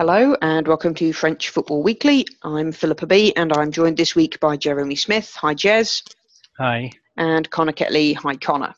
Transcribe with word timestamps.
Hello 0.00 0.34
and 0.40 0.66
welcome 0.66 0.94
to 0.94 1.12
French 1.12 1.50
Football 1.50 1.82
Weekly. 1.82 2.26
I'm 2.42 2.72
Philippa 2.72 3.06
B 3.06 3.34
and 3.36 3.52
I'm 3.52 3.70
joined 3.70 3.98
this 3.98 4.16
week 4.16 4.40
by 4.40 4.56
Jeremy 4.56 4.96
Smith. 4.96 5.36
Hi, 5.42 5.54
Jez. 5.54 6.02
Hi. 6.56 6.90
And 7.18 7.50
Connor 7.50 7.72
Ketley. 7.72 8.14
Hi, 8.14 8.34
Connor. 8.36 8.72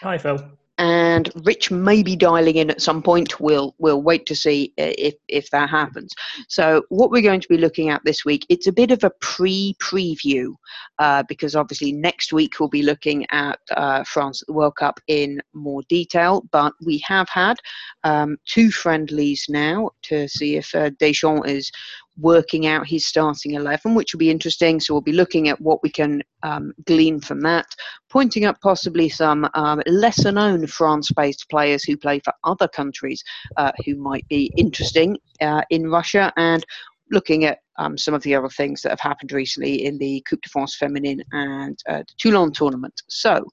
Hi, 0.00 0.16
Phil 0.16 0.38
and 0.78 1.30
Rich 1.44 1.70
may 1.70 2.02
be 2.02 2.16
dialing 2.16 2.56
in 2.56 2.70
at 2.70 2.80
some 2.80 3.02
point. 3.02 3.38
We'll 3.38 3.74
we'll 3.78 4.02
wait 4.02 4.26
to 4.26 4.34
see 4.34 4.72
uh, 4.78 4.92
if 4.98 5.14
if 5.28 5.50
that 5.50 5.70
happens. 5.70 6.12
So 6.48 6.82
what 6.88 7.10
we're 7.10 7.22
going 7.22 7.40
to 7.40 7.48
be 7.48 7.58
looking 7.58 7.90
at 7.90 8.02
this 8.04 8.24
week, 8.24 8.44
it's 8.48 8.66
a 8.66 8.72
bit 8.72 8.90
of 8.90 9.04
a 9.04 9.12
pre-preview 9.20 10.54
uh, 10.98 11.22
because 11.28 11.54
obviously 11.54 11.92
next 11.92 12.32
week 12.32 12.58
we'll 12.58 12.68
be 12.68 12.82
looking 12.82 13.24
at 13.30 13.58
uh, 13.76 14.02
France 14.04 14.42
at 14.42 14.48
the 14.48 14.52
World 14.52 14.76
Cup 14.76 14.98
in 15.06 15.40
more 15.52 15.82
detail. 15.88 16.44
But 16.50 16.72
we 16.84 17.02
have 17.06 17.28
had 17.28 17.56
um, 18.02 18.36
two 18.44 18.70
friendlies 18.70 19.46
now 19.48 19.90
to 20.02 20.28
see 20.28 20.56
if 20.56 20.74
uh, 20.74 20.90
Deschamps 20.98 21.48
is 21.48 21.70
working 22.18 22.66
out 22.66 22.86
his 22.86 23.06
starting 23.06 23.54
11, 23.54 23.94
which 23.94 24.12
will 24.12 24.18
be 24.18 24.30
interesting. 24.30 24.80
So 24.80 24.94
we'll 24.94 25.00
be 25.00 25.12
looking 25.12 25.48
at 25.48 25.60
what 25.60 25.82
we 25.82 25.90
can 25.90 26.22
um, 26.42 26.72
glean 26.86 27.20
from 27.20 27.40
that, 27.40 27.66
pointing 28.10 28.44
up 28.44 28.60
possibly 28.60 29.08
some 29.08 29.48
um, 29.54 29.82
lesser 29.86 30.32
known 30.32 30.66
France 30.66 31.10
based 31.10 31.48
players 31.50 31.84
who 31.84 31.96
play 31.96 32.20
for 32.20 32.32
other 32.44 32.68
countries 32.68 33.22
uh, 33.56 33.72
who 33.84 33.96
might 33.96 34.26
be 34.28 34.52
interesting 34.56 35.18
uh, 35.40 35.62
in 35.70 35.90
Russia, 35.90 36.32
and 36.36 36.64
looking 37.10 37.44
at 37.44 37.58
um, 37.78 37.98
some 37.98 38.14
of 38.14 38.22
the 38.22 38.34
other 38.34 38.48
things 38.48 38.82
that 38.82 38.90
have 38.90 39.00
happened 39.00 39.32
recently 39.32 39.84
in 39.84 39.98
the 39.98 40.22
Coupe 40.28 40.42
de 40.42 40.48
France 40.48 40.76
Feminine 40.76 41.22
and 41.32 41.78
uh, 41.88 41.98
the 41.98 42.14
Toulon 42.18 42.52
tournament. 42.52 42.94
So 43.08 43.44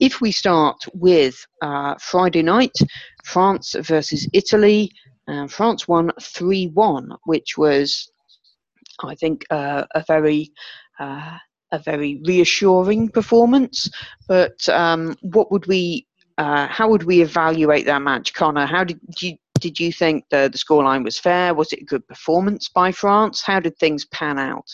if 0.00 0.20
we 0.20 0.32
start 0.32 0.76
with 0.92 1.36
uh, 1.62 1.94
Friday 2.00 2.42
night, 2.42 2.76
France 3.24 3.74
versus 3.80 4.28
Italy. 4.32 4.90
And 5.26 5.50
France 5.50 5.88
won 5.88 6.12
3 6.20 6.68
1, 6.68 7.12
which 7.24 7.56
was, 7.56 8.10
I 9.02 9.14
think, 9.14 9.46
uh, 9.50 9.84
a 9.94 10.04
very. 10.06 10.52
Uh, 10.98 11.38
a 11.72 11.78
very 11.80 12.20
reassuring 12.24 13.08
performance, 13.08 13.90
but 14.28 14.68
um, 14.68 15.16
what 15.22 15.50
would 15.50 15.66
we, 15.66 16.06
uh, 16.38 16.68
how 16.68 16.88
would 16.88 17.02
we 17.02 17.20
evaluate 17.20 17.84
that 17.86 18.00
match, 18.00 18.32
Connor? 18.32 18.64
How 18.64 18.84
did 18.84 19.00
you 19.20 19.36
did 19.60 19.80
you 19.80 19.92
think 19.92 20.24
the 20.30 20.48
the 20.52 20.58
scoreline 20.58 21.04
was 21.04 21.18
fair? 21.18 21.54
Was 21.54 21.72
it 21.72 21.82
a 21.82 21.84
good 21.84 22.06
performance 22.06 22.68
by 22.68 22.92
France? 22.92 23.42
How 23.42 23.60
did 23.60 23.76
things 23.78 24.04
pan 24.06 24.38
out? 24.38 24.68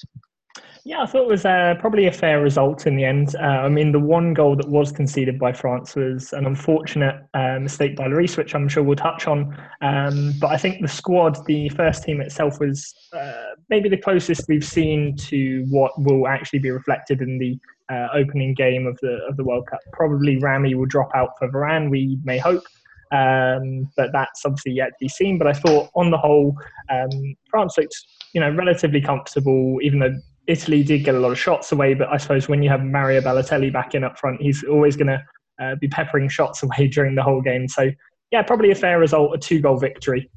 Yeah, 0.85 1.03
I 1.03 1.07
thought 1.07 1.23
it 1.23 1.29
was 1.29 1.45
uh, 1.45 1.75
probably 1.79 2.07
a 2.07 2.13
fair 2.13 2.41
result 2.41 2.87
in 2.87 2.97
the 2.97 3.05
end. 3.05 3.37
Uh, 3.37 3.43
I 3.43 3.69
mean, 3.69 3.93
the 3.93 4.01
one 4.01 4.33
goal 4.33 4.57
that 4.57 4.69
was 4.69 4.93
conceded 4.93 5.39
by 5.39 5.53
France 5.53 5.95
was 5.95 6.33
an 6.33 6.47
unfortunate 6.47 7.23
uh, 7.35 7.59
mistake 7.61 7.97
by 7.97 8.07
Lloris, 8.07 8.37
which 8.37 8.55
I'm 8.55 8.69
sure 8.69 8.83
we'll 8.83 8.97
touch 8.97 9.27
on. 9.27 9.57
Um, 9.83 10.33
but 10.41 10.49
I 10.49 10.57
think 10.57 10.81
the 10.81 10.89
squad, 10.89 11.45
the 11.47 11.69
first 11.71 12.03
team 12.03 12.21
itself, 12.21 12.59
was 12.61 12.95
uh, 13.13 13.55
maybe 13.69 13.89
the 13.89 13.99
closest 13.99 14.49
we've 14.49 14.65
seen 14.65 15.17
to 15.17 15.67
what 15.69 15.93
will 16.01 16.27
actually 16.27 16.61
be 16.61 16.71
reflected 16.71 17.21
in 17.21 17.39
the 17.39 17.59
uh, 17.95 18.09
opening 18.15 18.55
game 18.55 18.87
of 18.87 18.99
the 19.03 19.21
of 19.29 19.37
the 19.37 19.45
World 19.45 19.67
Cup. 19.67 19.81
Probably 19.93 20.39
Rami 20.39 20.75
will 20.75 20.87
drop 20.87 21.11
out 21.15 21.39
for 21.39 21.49
Varane. 21.49 21.91
We 21.91 22.19
may 22.25 22.39
hope. 22.39 22.65
Um, 23.13 23.91
but 23.97 24.11
that's 24.13 24.47
obviously 24.47 24.73
yet 24.73 24.91
to 24.91 24.97
be 25.01 25.09
seen. 25.09 25.37
But 25.37 25.49
I 25.49 25.53
thought, 25.53 25.91
on 25.95 26.11
the 26.11 26.19
whole, 26.19 26.57
um, 26.91 27.11
France 27.51 27.77
looked, 27.77 27.95
you 28.33 28.41
know, 28.41 28.51
relatively 28.51 29.01
comfortable, 29.01 29.79
even 29.83 29.99
though 29.99 30.15
Italy 30.51 30.83
did 30.83 31.05
get 31.05 31.15
a 31.15 31.21
lot 31.21 31.31
of 31.31 31.39
shots 31.39 31.73
away, 31.73 31.95
but 31.95 32.09
I 32.09 32.17
suppose 32.17 32.49
when 32.49 32.63
you 32.63 32.69
have 32.71 32.83
Mario 32.83 33.21
Balotelli 33.21 33.73
back 33.73 33.95
in 33.95 34.03
up 34.03 34.19
front, 34.19 34.43
he's 34.43 34.65
always 34.65 34.97
going 34.97 35.07
to 35.07 35.25
uh, 35.63 35.77
be 35.77 35.89
peppering 35.89 36.29
shots 36.29 36.63
away 36.65 36.89
during 36.89 37.15
the 37.15 37.23
whole 37.23 37.41
game. 37.41 37.69
So, 37.69 37.91
yeah, 38.31 38.43
probably 38.43 38.71
a 38.71 38.75
fair 38.75 38.99
result, 38.99 39.35
a 39.35 39.39
two 39.39 39.61
goal 39.61 39.79
victory. 39.79 40.31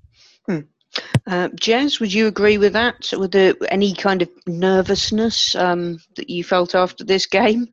Hmm. 0.46 0.60
Uh, 1.26 1.50
Jez, 1.50 2.00
would 2.00 2.14
you 2.14 2.28
agree 2.28 2.60
with 2.60 2.74
that? 2.74 3.12
Was 3.18 3.30
there 3.32 3.56
any 3.70 3.96
kind 3.96 4.22
of 4.22 4.30
nervousness 4.46 5.56
um, 5.56 5.98
that 6.16 6.30
you 6.30 6.44
felt 6.44 6.76
after 6.76 7.04
this 7.04 7.26
game? 7.26 7.68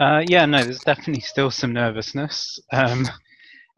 Uh, 0.00 0.22
yeah, 0.26 0.46
no, 0.46 0.64
there's 0.64 0.80
definitely 0.80 1.20
still 1.20 1.50
some 1.50 1.74
nervousness. 1.74 2.58
Um, 2.72 3.06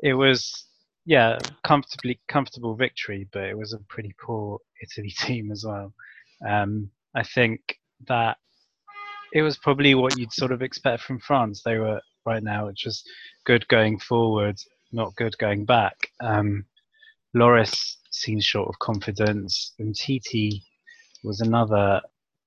it 0.02 0.14
was, 0.14 0.66
yeah, 1.04 1.38
comfortably 1.64 2.20
comfortable 2.28 2.76
victory, 2.76 3.26
but 3.32 3.42
it 3.42 3.58
was 3.58 3.72
a 3.72 3.78
pretty 3.88 4.14
poor 4.24 4.58
Italy 4.80 5.10
team 5.18 5.50
as 5.50 5.64
well. 5.66 5.92
Um, 6.48 6.90
I 7.14 7.22
think 7.22 7.78
that 8.06 8.36
it 9.32 9.42
was 9.42 9.58
probably 9.58 9.94
what 9.94 10.18
you'd 10.18 10.32
sort 10.32 10.52
of 10.52 10.62
expect 10.62 11.02
from 11.02 11.18
France. 11.18 11.62
They 11.62 11.78
were 11.78 12.00
right 12.24 12.42
now, 12.42 12.66
which 12.66 12.84
was 12.84 13.02
good 13.44 13.66
going 13.68 13.98
forward, 13.98 14.56
not 14.92 15.14
good 15.16 15.36
going 15.38 15.64
back. 15.64 15.96
Um, 16.20 16.64
Lloris 17.36 17.96
seems 18.10 18.44
short 18.44 18.68
of 18.68 18.78
confidence, 18.78 19.74
and 19.78 19.94
Titi 19.94 20.62
was 21.24 21.40
another 21.40 22.00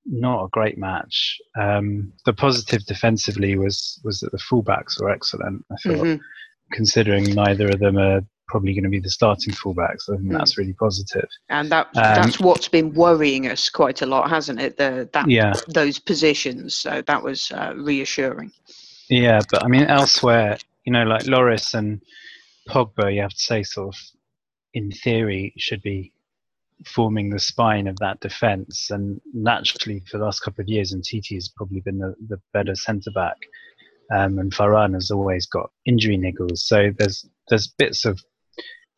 not 0.06 0.46
a 0.46 0.50
great 0.50 0.78
match. 0.78 1.38
Um, 1.60 2.14
the 2.26 2.34
positive 2.34 2.86
defensively 2.86 3.58
was 3.58 4.00
was 4.04 4.22
that 4.22 4.32
the 4.32 4.38
fullbacks 4.38 5.00
were 5.00 5.10
excellent. 5.10 5.66
I 5.72 5.76
thought, 5.84 6.06
mm-hmm. 6.06 6.22
considering 6.72 7.24
neither 7.26 7.68
of 7.68 7.80
them 7.80 7.98
are 7.98 8.22
probably 8.48 8.74
going 8.74 8.84
to 8.84 8.90
be 8.90 9.00
the 9.00 9.10
starting 9.10 9.54
fullback. 9.54 10.02
So 10.02 10.14
I 10.14 10.18
think 10.18 10.32
mm. 10.32 10.38
that's 10.38 10.58
really 10.58 10.74
positive. 10.74 11.28
And 11.50 11.70
that 11.72 11.88
um, 11.88 12.04
that's 12.04 12.40
what's 12.40 12.68
been 12.68 12.94
worrying 12.94 13.48
us 13.48 13.70
quite 13.70 14.02
a 14.02 14.06
lot, 14.06 14.30
hasn't 14.30 14.60
it? 14.60 14.78
The 14.78 15.10
that 15.14 15.30
yeah. 15.30 15.54
those 15.68 16.00
positions. 16.00 16.76
So 16.76 17.02
that 17.06 17.24
was 17.24 17.52
uh, 17.52 17.74
reassuring. 17.76 18.52
Yeah, 19.10 19.40
but 19.52 19.64
I 19.64 19.68
mean 19.68 19.84
elsewhere, 19.84 20.58
you 20.86 20.94
know, 20.94 21.04
like 21.04 21.24
Lloris 21.24 21.74
and 21.74 22.02
Pogba, 22.68 23.14
you 23.14 23.22
have 23.22 23.32
to 23.32 23.38
say, 23.38 23.64
sort 23.64 23.96
of, 23.96 24.02
in 24.74 24.92
theory, 24.92 25.54
should 25.58 25.82
be 25.82 26.14
forming 26.86 27.30
the 27.30 27.40
spine 27.40 27.88
of 27.88 27.96
that 27.98 28.20
defence. 28.20 28.92
And 28.92 29.20
naturally, 29.34 30.04
for 30.10 30.18
the 30.18 30.26
last 30.26 30.42
couple 30.42 30.62
of 30.62 30.70
years, 30.70 30.92
and 30.92 31.04
Titi 31.04 31.36
has 31.36 31.50
probably 31.50 31.82
been 31.82 31.98
the, 31.98 32.14
the 32.28 32.40
better 32.54 32.76
centre 32.76 33.12
back. 33.12 33.38
Um, 34.14 34.40
and 34.40 34.54
Varane 34.54 34.94
has 34.94 35.12
always 35.12 35.46
got 35.46 35.72
injury 35.86 36.18
niggles. 36.18 36.60
So 36.60 36.92
there's 36.98 37.28
there's 37.50 37.68
bits 37.68 38.06
of 38.06 38.22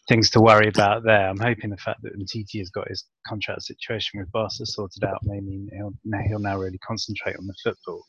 things 0.09 0.31
to 0.31 0.41
worry 0.41 0.67
about 0.67 1.03
there. 1.03 1.29
I'm 1.29 1.39
hoping 1.39 1.69
the 1.69 1.77
fact 1.77 2.01
that 2.01 2.17
Umtiti 2.17 2.57
has 2.57 2.69
got 2.71 2.89
his 2.89 3.05
contract 3.27 3.61
situation 3.61 4.19
with 4.19 4.31
Barca 4.31 4.65
sorted 4.65 5.03
out 5.03 5.19
may 5.23 5.39
mean 5.39 5.69
he'll, 5.71 5.93
he'll 6.27 6.39
now 6.39 6.57
really 6.57 6.79
concentrate 6.79 7.37
on 7.37 7.45
the 7.45 7.53
football. 7.63 8.03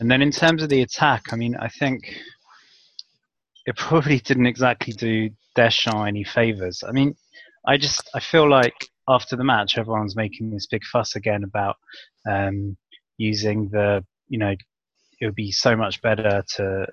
And 0.00 0.10
then 0.10 0.20
in 0.20 0.32
terms 0.32 0.62
of 0.62 0.68
the 0.68 0.82
attack, 0.82 1.32
I 1.32 1.36
mean, 1.36 1.56
I 1.56 1.68
think 1.68 2.20
it 3.64 3.76
probably 3.76 4.18
didn't 4.18 4.46
exactly 4.46 4.92
do 4.92 5.30
Deschamps 5.54 6.08
any 6.08 6.24
favours. 6.24 6.82
I 6.86 6.90
mean, 6.90 7.14
I 7.66 7.76
just 7.76 8.10
I 8.14 8.20
feel 8.20 8.50
like 8.50 8.74
after 9.08 9.36
the 9.36 9.44
match, 9.44 9.78
everyone's 9.78 10.16
making 10.16 10.50
this 10.50 10.66
big 10.66 10.82
fuss 10.84 11.14
again 11.14 11.44
about 11.44 11.76
um, 12.28 12.76
using 13.18 13.68
the 13.70 14.04
you 14.28 14.38
know 14.38 14.54
it 15.20 15.26
would 15.26 15.34
be 15.36 15.52
so 15.52 15.76
much 15.76 16.02
better 16.02 16.42
to 16.56 16.86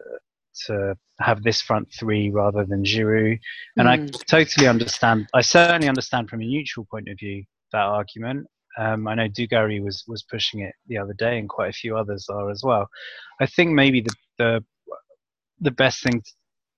to 0.67 0.95
have 1.21 1.43
this 1.43 1.61
front 1.61 1.91
three 1.97 2.29
rather 2.29 2.65
than 2.65 2.83
Giroud. 2.83 3.39
And 3.77 3.87
mm. 3.87 3.91
I 3.91 4.23
totally 4.25 4.67
understand. 4.67 5.27
I 5.33 5.41
certainly 5.41 5.87
understand 5.87 6.29
from 6.29 6.41
a 6.41 6.45
neutral 6.45 6.85
point 6.89 7.07
of 7.09 7.17
view 7.19 7.43
that 7.71 7.81
argument. 7.81 8.47
Um, 8.77 9.07
I 9.07 9.15
know 9.15 9.27
Dugarry 9.27 9.83
was 9.83 10.03
was 10.07 10.23
pushing 10.23 10.61
it 10.61 10.73
the 10.87 10.97
other 10.97 11.13
day, 11.13 11.39
and 11.39 11.49
quite 11.49 11.69
a 11.69 11.73
few 11.73 11.97
others 11.97 12.27
are 12.29 12.49
as 12.49 12.61
well. 12.63 12.89
I 13.39 13.45
think 13.45 13.71
maybe 13.71 14.01
the 14.01 14.13
the, 14.37 14.63
the 15.59 15.71
best 15.71 16.03
thing 16.03 16.23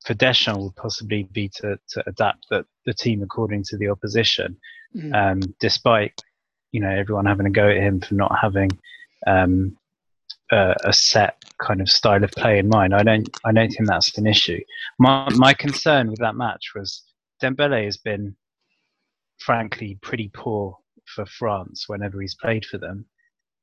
for 0.06 0.14
Deschamps 0.14 0.60
would 0.60 0.75
possibly 0.75 1.24
be 1.31 1.50
to, 1.56 1.78
to 1.90 2.04
adapt 2.08 2.46
the, 2.50 2.66
the 2.86 2.94
team 2.94 3.22
according 3.22 3.64
to 3.64 3.78
the 3.78 3.90
opposition, 3.90 4.58
mm. 4.96 5.14
um, 5.16 5.40
despite 5.60 6.14
you 6.72 6.81
know 6.81 6.90
everyone 6.90 7.25
having 7.25 7.46
a 7.46 7.52
go 7.52 7.70
at 7.70 7.78
him 7.78 8.02
for 8.02 8.16
not 8.16 8.36
having 8.40 8.70
um, 9.28 9.78
a, 10.52 10.75
a, 10.84 10.94
set 10.94 11.43
kind 11.62 11.81
of 11.81 11.90
style 11.90 12.24
of 12.24 12.31
play 12.31 12.59
in 12.59 12.68
mind. 12.68 12.94
I 12.94 13.03
don't 13.03 13.30
I 13.46 13.52
don't 13.52 13.69
think 13.69 13.88
that's 13.88 14.18
an 14.18 14.28
issue. 14.28 14.59
My 15.00 15.28
my 15.36 15.53
concern 15.53 16.09
with 16.09 16.19
that 16.19 16.36
match 16.36 16.72
was 16.75 17.03
Dembele 17.41 17.86
has 17.86 17.97
been 17.97 18.36
frankly 19.39 19.98
pretty 20.01 20.30
poor 20.33 20.78
for 21.06 21.25
France 21.25 21.86
whenever 21.88 22.22
he's 22.22 22.36
played 22.36 22.66
for 22.66 22.78
them, 22.78 23.06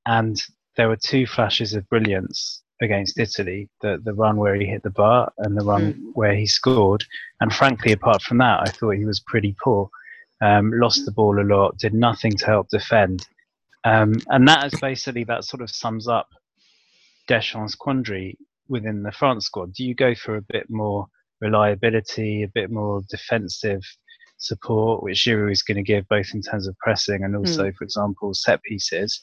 and 0.06 0.40
there 0.76 0.88
were 0.88 0.96
two 0.96 1.26
flashes 1.26 1.74
of 1.74 1.88
brilliance 1.88 2.62
against 2.82 3.18
Italy: 3.18 3.68
the 3.80 4.00
the 4.04 4.14
run 4.14 4.36
where 4.36 4.54
he 4.54 4.66
hit 4.66 4.82
the 4.82 4.90
bar 4.90 5.32
and 5.38 5.56
the 5.56 5.64
run 5.64 5.94
mm. 5.94 6.10
where 6.14 6.34
he 6.34 6.46
scored. 6.46 7.04
And 7.40 7.52
frankly, 7.52 7.92
apart 7.92 8.22
from 8.22 8.38
that, 8.38 8.60
I 8.60 8.70
thought 8.70 8.96
he 8.96 9.04
was 9.04 9.20
pretty 9.20 9.54
poor. 9.62 9.90
Um, 10.42 10.72
lost 10.74 11.04
the 11.04 11.12
ball 11.12 11.38
a 11.38 11.44
lot, 11.44 11.76
did 11.76 11.92
nothing 11.92 12.32
to 12.32 12.46
help 12.46 12.68
defend. 12.70 13.26
Um, 13.84 14.14
and 14.28 14.46
that 14.48 14.72
is 14.72 14.80
basically 14.80 15.24
that 15.24 15.44
sort 15.44 15.62
of 15.62 15.70
sums 15.70 16.08
up 16.08 16.28
Deschamps' 17.30 17.76
quandary 17.76 18.36
within 18.68 19.04
the 19.04 19.12
France 19.12 19.46
squad? 19.46 19.72
Do 19.72 19.84
you 19.84 19.94
go 19.94 20.16
for 20.16 20.36
a 20.36 20.42
bit 20.42 20.66
more 20.68 21.06
reliability, 21.40 22.42
a 22.42 22.48
bit 22.48 22.70
more 22.72 23.02
defensive 23.08 23.82
support, 24.38 25.04
which 25.04 25.24
Giroud 25.24 25.52
is 25.52 25.62
going 25.62 25.76
to 25.76 25.82
give 25.84 26.08
both 26.08 26.34
in 26.34 26.42
terms 26.42 26.66
of 26.66 26.76
pressing 26.78 27.22
and 27.22 27.36
also, 27.36 27.70
mm. 27.70 27.74
for 27.76 27.84
example, 27.84 28.34
set 28.34 28.60
pieces? 28.64 29.22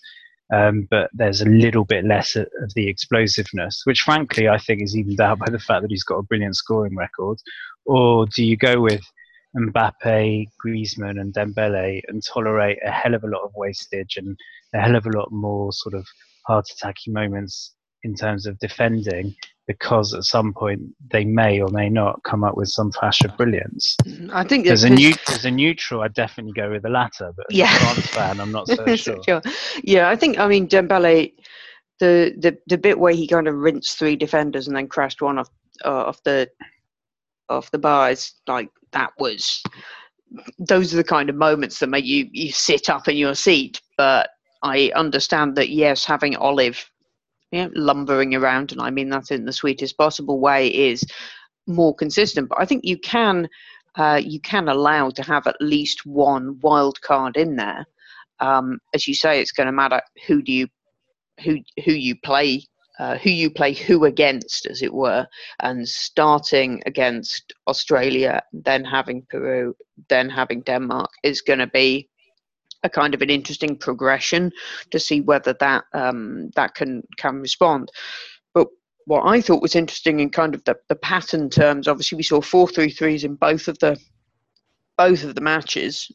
Um, 0.54 0.88
but 0.90 1.10
there's 1.12 1.42
a 1.42 1.50
little 1.50 1.84
bit 1.84 2.06
less 2.06 2.38
of 2.38 2.48
the 2.76 2.88
explosiveness, 2.88 3.82
which 3.84 4.00
frankly 4.00 4.48
I 4.48 4.58
think 4.58 4.82
is 4.82 4.96
evened 4.96 5.20
out 5.20 5.40
by 5.40 5.50
the 5.50 5.60
fact 5.60 5.82
that 5.82 5.92
he's 5.92 6.06
got 6.06 6.20
a 6.20 6.24
brilliant 6.24 6.56
scoring 6.56 6.96
record. 6.96 7.38
Or 7.86 8.26
do 8.28 8.46
you 8.46 8.56
go 8.56 8.80
with 8.80 9.02
Mbappe, 9.54 10.48
Griezmann, 10.66 11.20
and 11.20 11.34
Dembele 11.34 12.02
and 12.08 12.24
tolerate 12.24 12.80
a 12.86 12.92
hell 12.92 13.16
of 13.16 13.26
a 13.26 13.28
lot 13.28 13.44
of 13.44 13.52
wastage 13.56 14.16
and 14.16 14.38
a 14.74 14.80
hell 14.80 14.96
of 14.96 15.06
a 15.06 15.18
lot 15.18 15.30
more 15.34 15.74
sort 15.74 15.96
of 15.96 16.08
heart 16.48 16.70
attacking 16.72 17.12
moments 17.12 17.74
in 18.04 18.16
terms 18.16 18.46
of 18.46 18.58
defending 18.60 19.36
because 19.68 20.14
at 20.14 20.24
some 20.24 20.54
point 20.54 20.82
they 21.12 21.26
may 21.26 21.60
or 21.60 21.70
may 21.70 21.90
not 21.90 22.24
come 22.24 22.44
up 22.44 22.56
with 22.56 22.70
some 22.70 22.90
flash 22.92 23.22
of 23.26 23.36
brilliance. 23.36 23.98
I 24.32 24.46
think 24.46 24.66
as 24.68 24.86
a, 24.86 24.90
new, 24.90 25.14
as 25.28 25.44
a 25.44 25.52
neutral, 25.52 26.02
I'd 26.02 26.14
definitely 26.14 26.54
go 26.54 26.72
with 26.72 26.84
the 26.84 26.90
latter, 26.90 27.34
but 27.36 27.48
as 27.52 27.58
yeah. 27.58 27.76
a 27.76 27.80
France 27.80 28.08
fan, 28.08 28.40
I'm 28.40 28.52
not 28.52 28.68
so 28.68 28.86
sure. 28.96 29.22
sure. 29.24 29.42
Yeah, 29.84 30.10
I 30.10 30.16
think, 30.16 30.40
I 30.40 30.48
mean, 30.48 30.70
Dembele, 30.70 31.34
the, 32.00 32.34
the, 32.38 32.58
the 32.68 32.78
bit 32.78 32.98
where 32.98 33.14
he 33.14 33.28
kind 33.28 33.48
of 33.48 33.56
rinsed 33.56 33.98
three 33.98 34.16
defenders 34.16 34.68
and 34.68 34.78
then 34.78 34.88
crashed 34.88 35.22
one 35.22 35.38
off, 35.38 35.50
uh, 35.84 36.06
off 36.06 36.24
the 36.24 36.50
off 37.50 37.72
the 37.72 37.78
bars, 37.78 38.34
like 38.48 38.70
that 38.92 39.12
was 39.20 39.64
those 40.60 40.94
are 40.94 40.98
the 40.98 41.04
kind 41.04 41.30
of 41.30 41.36
moments 41.36 41.80
that 41.80 41.88
make 41.88 42.06
you 42.06 42.28
you 42.32 42.52
sit 42.52 42.90
up 42.90 43.08
in 43.08 43.18
your 43.18 43.36
seat. 43.36 43.82
But 43.98 44.30
I 44.64 44.92
understand 44.96 45.56
that 45.56 45.70
yes, 45.70 46.06
having 46.06 46.36
Olive 46.36 46.90
you 47.52 47.64
know, 47.64 47.72
lumbering 47.76 48.36
around, 48.36 48.72
and 48.72 48.82
I 48.82 48.90
mean 48.90 49.10
that 49.10 49.32
in 49.32 49.46
the 49.46 49.54
sweetest 49.54 49.98
possible 49.98 50.40
way, 50.40 50.68
is 50.68 51.04
more 51.68 51.96
consistent. 51.96 52.50
But 52.50 52.60
I 52.60 52.66
think 52.66 52.86
you 52.86 52.98
can 52.98 53.48
uh, 53.96 54.22
you 54.24 54.40
can 54.40 54.68
allow 54.68 55.10
to 55.10 55.24
have 55.24 55.48
at 55.48 55.56
least 55.60 56.06
one 56.06 56.60
wild 56.62 57.02
card 57.02 57.38
in 57.38 57.56
there. 57.56 57.86
Um, 58.40 58.80
as 58.94 59.08
you 59.08 59.16
say, 59.16 59.42
it's 59.42 59.52
going 59.52 59.68
to 59.68 59.74
matter 59.74 60.02
who 60.28 60.42
do 60.42 60.52
you 60.52 60.68
who 61.44 61.58
who 61.86 61.92
you 61.92 62.16
play 62.24 62.64
uh, 63.00 63.18
who 63.18 63.30
you 63.30 63.50
play 63.50 63.74
who 63.74 64.06
against, 64.06 64.66
as 64.66 64.82
it 64.82 64.94
were, 64.94 65.26
and 65.60 65.88
starting 65.88 66.82
against 66.86 67.54
Australia, 67.68 68.42
then 68.52 68.84
having 68.84 69.26
Peru, 69.30 69.76
then 70.10 70.30
having 70.30 70.62
Denmark 70.62 71.10
is 71.24 71.42
going 71.42 71.60
to 71.60 71.68
be 71.68 72.10
a 72.88 72.90
kind 72.90 73.14
of 73.14 73.22
an 73.22 73.30
interesting 73.30 73.78
progression 73.78 74.52
to 74.92 75.00
see 75.00 75.22
whether 75.22 75.54
that 75.60 75.84
um, 75.94 76.50
that 76.56 76.74
can 76.74 77.04
can 77.18 77.40
respond. 77.42 77.92
But 78.54 78.68
what 79.06 79.24
I 79.26 79.42
thought 79.42 79.62
was 79.62 79.76
interesting 79.76 80.20
in 80.20 80.30
kind 80.30 80.56
of 80.56 80.64
the, 80.64 80.76
the 80.90 80.96
pattern 80.96 81.50
terms, 81.50 81.88
obviously 81.88 82.16
we 82.16 82.24
saw 82.24 82.42
four 82.42 82.68
three 82.68 82.90
threes 82.90 83.24
in 83.24 83.36
both 83.36 83.68
of 83.68 83.78
the 83.80 84.00
both 84.98 85.24
of 85.24 85.36
the 85.36 85.42
matches. 85.42 86.12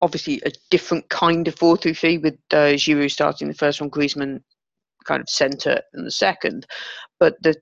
Obviously, 0.00 0.40
a 0.44 0.52
different 0.70 1.08
kind 1.08 1.48
of 1.48 1.56
four 1.56 1.76
three 1.76 1.94
three 1.94 2.18
with 2.18 2.38
uh, 2.52 2.74
Giroud 2.76 3.10
starting 3.10 3.48
the 3.48 3.54
first 3.54 3.80
one, 3.80 3.90
Griezmann 3.90 4.40
kind 5.04 5.20
of 5.20 5.28
centre 5.28 5.80
in 5.94 6.04
the 6.04 6.10
second. 6.10 6.66
But 7.18 7.42
the 7.42 7.54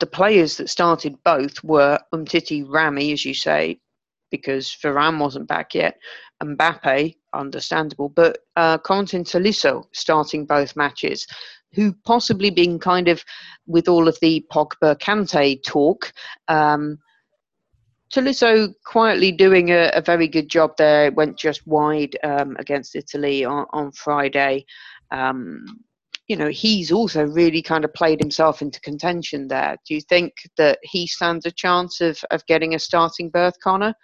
the 0.00 0.06
players 0.06 0.56
that 0.56 0.68
started 0.68 1.16
both 1.24 1.62
were 1.64 1.98
Umtiti 2.14 2.64
Rami, 2.66 3.12
as 3.12 3.24
you 3.24 3.32
say, 3.34 3.80
because 4.30 4.76
Varane 4.82 5.18
wasn't 5.18 5.48
back 5.48 5.74
yet, 5.74 5.96
Mbappe, 6.42 7.16
understandable, 7.34 8.08
but 8.08 8.38
uh, 8.56 8.78
Corentin 8.78 9.24
Tolisso 9.24 9.84
starting 9.92 10.46
both 10.46 10.76
matches, 10.76 11.26
who 11.72 11.92
possibly 12.04 12.50
being 12.50 12.78
kind 12.78 13.08
of 13.08 13.24
with 13.66 13.88
all 13.88 14.08
of 14.08 14.18
the 14.20 14.44
Pogba 14.52 14.98
Kante 14.98 15.62
talk. 15.64 16.12
Um, 16.48 16.98
Tolisso 18.12 18.72
quietly 18.84 19.32
doing 19.32 19.70
a, 19.70 19.90
a, 19.94 20.00
very 20.00 20.28
good 20.28 20.48
job 20.48 20.72
there. 20.78 21.10
Went 21.10 21.36
just 21.36 21.66
wide 21.66 22.16
um, 22.22 22.56
against 22.58 22.94
Italy 22.94 23.44
on, 23.44 23.66
on 23.72 23.90
Friday. 23.92 24.64
Um, 25.10 25.64
you 26.28 26.36
know, 26.36 26.48
he's 26.48 26.90
also 26.90 27.24
really 27.26 27.62
kind 27.62 27.84
of 27.84 27.94
played 27.94 28.20
himself 28.20 28.62
into 28.62 28.80
contention 28.80 29.48
there. 29.48 29.76
Do 29.86 29.94
you 29.94 30.00
think 30.00 30.32
that 30.56 30.78
he 30.82 31.06
stands 31.06 31.46
a 31.46 31.52
chance 31.52 32.00
of, 32.00 32.18
of 32.30 32.44
getting 32.46 32.74
a 32.74 32.78
starting 32.78 33.30
berth, 33.30 33.54
Connor? 33.62 33.94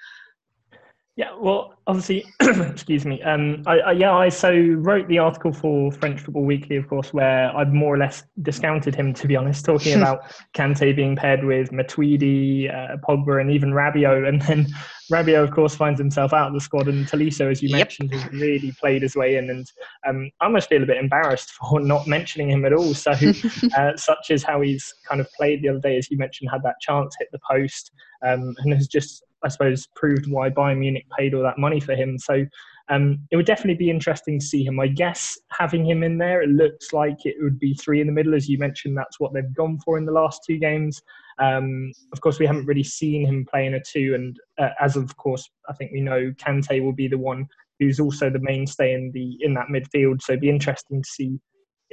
Yeah, 1.14 1.37
well, 1.38 1.75
obviously, 1.87 2.25
excuse 2.41 3.05
me. 3.05 3.20
Um, 3.20 3.62
I, 3.67 3.81
I, 3.81 3.93
yeah, 3.93 4.14
I 4.14 4.31
so 4.31 4.50
wrote 4.79 5.09
the 5.09 5.19
article 5.19 5.53
for 5.53 5.93
French 5.93 6.23
Football 6.23 6.44
Weekly, 6.44 6.76
of 6.76 6.88
course, 6.88 7.12
where 7.12 7.55
I've 7.55 7.70
more 7.75 7.94
or 7.94 7.99
less 7.99 8.25
discounted 8.41 8.94
him, 8.94 9.12
to 9.14 9.29
be 9.29 9.37
honest, 9.37 9.62
talking 9.62 9.94
about 9.94 10.23
Kante 10.55 10.97
being 10.97 11.14
paired 11.14 11.44
with 11.44 11.70
Matuidi, 11.70 12.75
uh, 12.75 12.97
Pogba, 13.06 13.43
and 13.43 13.50
even 13.50 13.73
Rabiot, 13.73 14.26
and 14.26 14.41
then 14.41 14.67
Rabiot, 15.12 15.44
of 15.44 15.50
course, 15.50 15.75
finds 15.75 16.00
himself 16.00 16.32
out 16.32 16.49
of 16.49 16.55
the 16.55 16.61
squad, 16.61 16.88
and 16.88 17.06
Tolisso, 17.06 17.50
as 17.50 17.62
you 17.62 17.69
yep. 17.69 17.88
mentioned, 17.88 18.14
has 18.14 18.32
really 18.32 18.73
played 18.81 19.03
his 19.03 19.14
way 19.14 19.37
in, 19.37 19.50
and 19.50 19.70
um, 20.09 20.31
I 20.41 20.47
almost 20.47 20.70
feel 20.70 20.82
a 20.82 20.87
bit 20.87 20.97
embarrassed 20.97 21.53
for 21.61 21.79
not 21.79 22.06
mentioning 22.06 22.49
him 22.49 22.64
at 22.64 22.73
all. 22.73 22.94
So, 22.94 23.11
uh, 23.76 23.97
such 23.97 24.31
is 24.31 24.43
how 24.43 24.62
he's 24.62 24.94
kind 25.06 25.20
of 25.20 25.31
played 25.32 25.61
the 25.61 25.69
other 25.69 25.81
day, 25.81 25.99
as 25.99 26.11
you 26.11 26.17
mentioned, 26.17 26.49
had 26.50 26.62
that 26.62 26.81
chance, 26.81 27.14
hit 27.19 27.29
the 27.32 27.41
post, 27.47 27.91
um, 28.23 28.55
and 28.61 28.73
has 28.73 28.88
just 28.88 29.25
I 29.44 29.48
suppose, 29.48 29.86
proved 29.96 30.30
why 30.30 30.50
Bayern 30.50 30.78
Munich 30.78 31.06
paid 31.18 31.34
all 31.34 31.42
that 31.42 31.58
money 31.58 31.80
for 31.80 31.94
him. 31.94 32.18
So 32.18 32.44
um, 32.88 33.18
it 33.30 33.36
would 33.36 33.46
definitely 33.46 33.76
be 33.76 33.90
interesting 33.90 34.38
to 34.38 34.44
see 34.44 34.64
him. 34.64 34.78
I 34.80 34.88
guess 34.88 35.38
having 35.50 35.86
him 35.86 36.02
in 36.02 36.18
there, 36.18 36.42
it 36.42 36.50
looks 36.50 36.92
like 36.92 37.24
it 37.24 37.36
would 37.40 37.58
be 37.58 37.74
three 37.74 38.00
in 38.00 38.06
the 38.06 38.12
middle, 38.12 38.34
as 38.34 38.48
you 38.48 38.58
mentioned. 38.58 38.96
That's 38.96 39.20
what 39.20 39.32
they've 39.32 39.54
gone 39.54 39.78
for 39.84 39.98
in 39.98 40.04
the 40.04 40.12
last 40.12 40.42
two 40.46 40.58
games. 40.58 41.00
Um, 41.38 41.92
of 42.12 42.20
course, 42.20 42.38
we 42.38 42.46
haven't 42.46 42.66
really 42.66 42.82
seen 42.82 43.26
him 43.26 43.46
play 43.50 43.66
in 43.66 43.74
a 43.74 43.80
two, 43.80 44.14
and 44.14 44.36
uh, 44.58 44.70
as 44.80 44.96
of 44.96 45.16
course, 45.16 45.48
I 45.68 45.72
think 45.72 45.92
we 45.92 46.00
know 46.00 46.32
Kante 46.36 46.82
will 46.82 46.92
be 46.92 47.08
the 47.08 47.18
one 47.18 47.46
who's 47.78 47.98
also 47.98 48.30
the 48.30 48.38
mainstay 48.40 48.94
in 48.94 49.10
the 49.12 49.38
in 49.40 49.54
that 49.54 49.68
midfield. 49.68 50.22
So 50.22 50.32
it'd 50.32 50.40
be 50.40 50.50
interesting 50.50 51.02
to 51.02 51.08
see, 51.08 51.40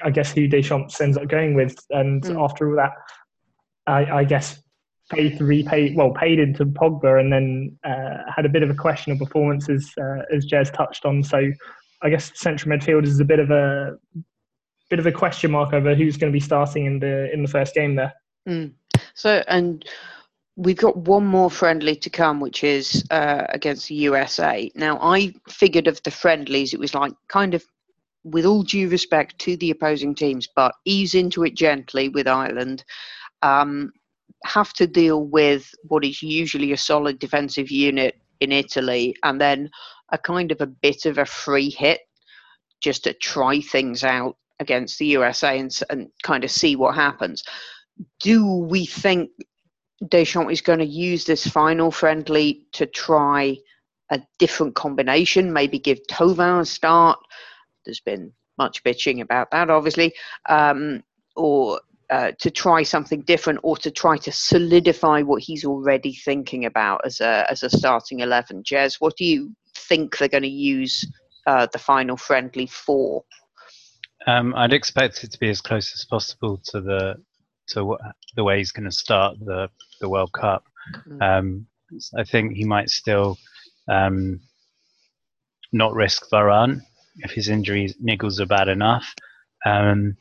I 0.04 0.10
guess, 0.10 0.34
who 0.34 0.48
Deschamps 0.48 1.00
ends 1.00 1.18
up 1.18 1.28
going 1.28 1.56
with. 1.56 1.76
And 1.92 2.22
mm. 2.24 2.44
after 2.44 2.70
all 2.70 2.76
that, 2.76 2.92
I, 3.88 4.20
I 4.20 4.24
guess 4.24 4.62
paid 5.10 5.38
to 5.38 5.46
repay, 5.46 5.94
well, 5.96 6.12
paid 6.12 6.40
into 6.40 6.66
Pogba, 6.66 7.20
and 7.20 7.32
then 7.32 7.78
uh, 7.84 8.24
had 8.34 8.46
a 8.46 8.50
bit 8.50 8.64
of 8.64 8.70
a 8.70 8.76
questionable 8.76 9.26
performance 9.26 9.70
as 9.70 9.92
uh, 10.00 10.24
as 10.34 10.46
Jez 10.46 10.72
touched 10.74 11.06
on. 11.06 11.24
So, 11.24 11.52
I 12.02 12.10
guess 12.10 12.32
central 12.36 12.76
midfield 12.76 13.04
is 13.04 13.20
a 13.20 13.26
bit 13.26 13.40
of 13.40 13.52
a 13.52 13.98
bit 14.90 15.00
of 15.00 15.06
a 15.06 15.12
question 15.12 15.52
mark 15.52 15.74
over 15.74 15.94
who's 15.96 16.18
going 16.18 16.32
to 16.32 16.36
be 16.36 16.40
starting 16.40 16.86
in 16.86 17.00
the 17.00 17.32
in 17.34 17.44
the 17.44 17.50
first 17.50 17.74
game 17.74 17.96
there. 17.96 18.14
Mm. 18.48 18.74
So, 19.14 19.44
and 19.48 19.86
we've 20.56 20.78
got 20.78 20.98
one 20.98 21.26
more 21.26 21.50
friendly 21.50 21.96
to 21.96 22.10
come, 22.10 22.40
which 22.40 22.64
is 22.64 23.06
uh, 23.12 23.46
against 23.50 23.88
the 23.88 23.96
USA. 23.96 24.70
Now, 24.76 25.00
I 25.02 25.34
figured 25.48 25.88
of 25.88 26.02
the 26.04 26.12
friendlies, 26.12 26.74
it 26.74 26.80
was 26.80 26.94
like 26.94 27.14
kind 27.30 27.54
of 27.54 27.66
with 28.26 28.46
all 28.46 28.64
due 28.64 28.90
respect 28.90 29.40
to 29.40 29.56
the 29.58 29.72
opposing 29.72 30.14
teams, 30.14 30.48
but 30.54 30.76
ease 30.86 31.16
into 31.16 31.44
it 31.44 31.56
gently 31.56 32.10
with 32.10 32.28
Ireland. 32.28 32.84
Um, 33.42 33.94
have 34.46 34.74
to 34.74 34.88
deal 34.88 35.26
with 35.26 35.74
what 35.84 36.06
is 36.06 36.22
usually 36.22 36.72
a 36.72 36.78
solid 36.78 37.20
defensive 37.20 37.70
unit 37.70 38.16
in 38.40 38.52
Italy 38.52 39.16
and 39.24 39.40
then 39.40 39.70
a 40.12 40.18
kind 40.18 40.52
of 40.52 40.62
a 40.62 40.68
bit 40.68 41.06
of 41.06 41.18
a 41.18 41.26
free 41.26 41.70
hit 41.70 42.02
just 42.82 43.04
to 43.04 43.14
try 43.14 43.60
things 43.60 44.04
out 44.04 44.38
against 44.60 45.00
the 45.00 45.06
USA 45.08 45.60
and, 45.60 45.78
and 45.90 46.10
kind 46.24 46.44
of 46.44 46.52
see 46.52 46.76
what 46.76 46.96
happens. 46.96 47.44
Do 48.20 48.46
we 48.46 48.86
think 48.86 49.30
Deschamps 50.08 50.52
is 50.54 50.62
going 50.62 50.80
to 50.80 50.86
use 50.86 51.26
this 51.26 51.46
final 51.46 51.92
friendly 51.92 52.66
to 52.74 52.86
try 52.86 53.58
a 54.12 54.22
different 54.38 54.76
combination, 54.76 55.54
maybe 55.54 55.80
give 55.80 56.00
Thauvin 56.08 56.62
a 56.62 56.66
start? 56.66 57.20
There's 57.86 58.00
been 58.00 58.32
much 58.58 58.84
bitching 58.84 59.22
about 59.22 59.52
that, 59.52 59.70
obviously. 59.70 60.14
Um, 60.48 61.04
or 61.36 61.80
uh, 62.10 62.32
to 62.40 62.50
try 62.50 62.84
something 62.84 63.22
different 63.22 63.60
or 63.64 63.78
to 63.78 63.92
try 63.92 64.18
to 64.18 64.32
solidify 64.32 65.22
what 65.22 65.42
he's 65.42 65.66
already 65.66 66.14
thinking 66.14 66.66
about 66.66 67.02
as 67.06 67.22
a 67.22 67.46
as 67.50 67.64
a 67.64 67.70
starting 67.70 68.20
eleven. 68.22 68.64
Jez, 68.64 68.96
what 69.00 69.16
do 69.18 69.26
you 69.26 69.56
think 69.76 70.18
they're 70.18 70.28
going 70.28 70.44
to 70.44 70.50
use 70.50 71.06
uh, 71.48 71.68
the 71.72 71.80
final 71.80 72.18
friendly 72.18 72.68
for? 72.68 73.24
Um, 74.28 74.54
I'd 74.56 74.74
expect 74.74 75.24
it 75.24 75.32
to 75.32 75.40
be 75.40 75.50
as 75.50 75.62
close 75.62 75.94
as 75.94 76.06
possible 76.06 76.60
to 76.66 76.82
the 76.82 77.16
to 77.70 77.86
what, 77.86 78.02
the 78.36 78.44
way 78.44 78.58
he's 78.58 78.72
going 78.72 78.90
to 78.90 78.96
start 78.96 79.38
the 79.40 79.70
the 80.02 80.10
World 80.10 80.32
Cup. 80.34 80.64
Mm. 81.08 81.22
Um, 81.22 81.68
I 82.18 82.24
think 82.24 82.56
he 82.56 82.66
might 82.66 82.90
still 82.90 83.38
um, 83.88 84.40
not 85.72 85.94
risk 85.94 86.30
Varane 86.32 86.82
if 87.18 87.32
his 87.32 87.50
injury 87.50 87.94
niggles 88.04 88.40
are 88.40 88.46
bad 88.46 88.68
enough. 88.68 89.14
Um, 89.66 90.16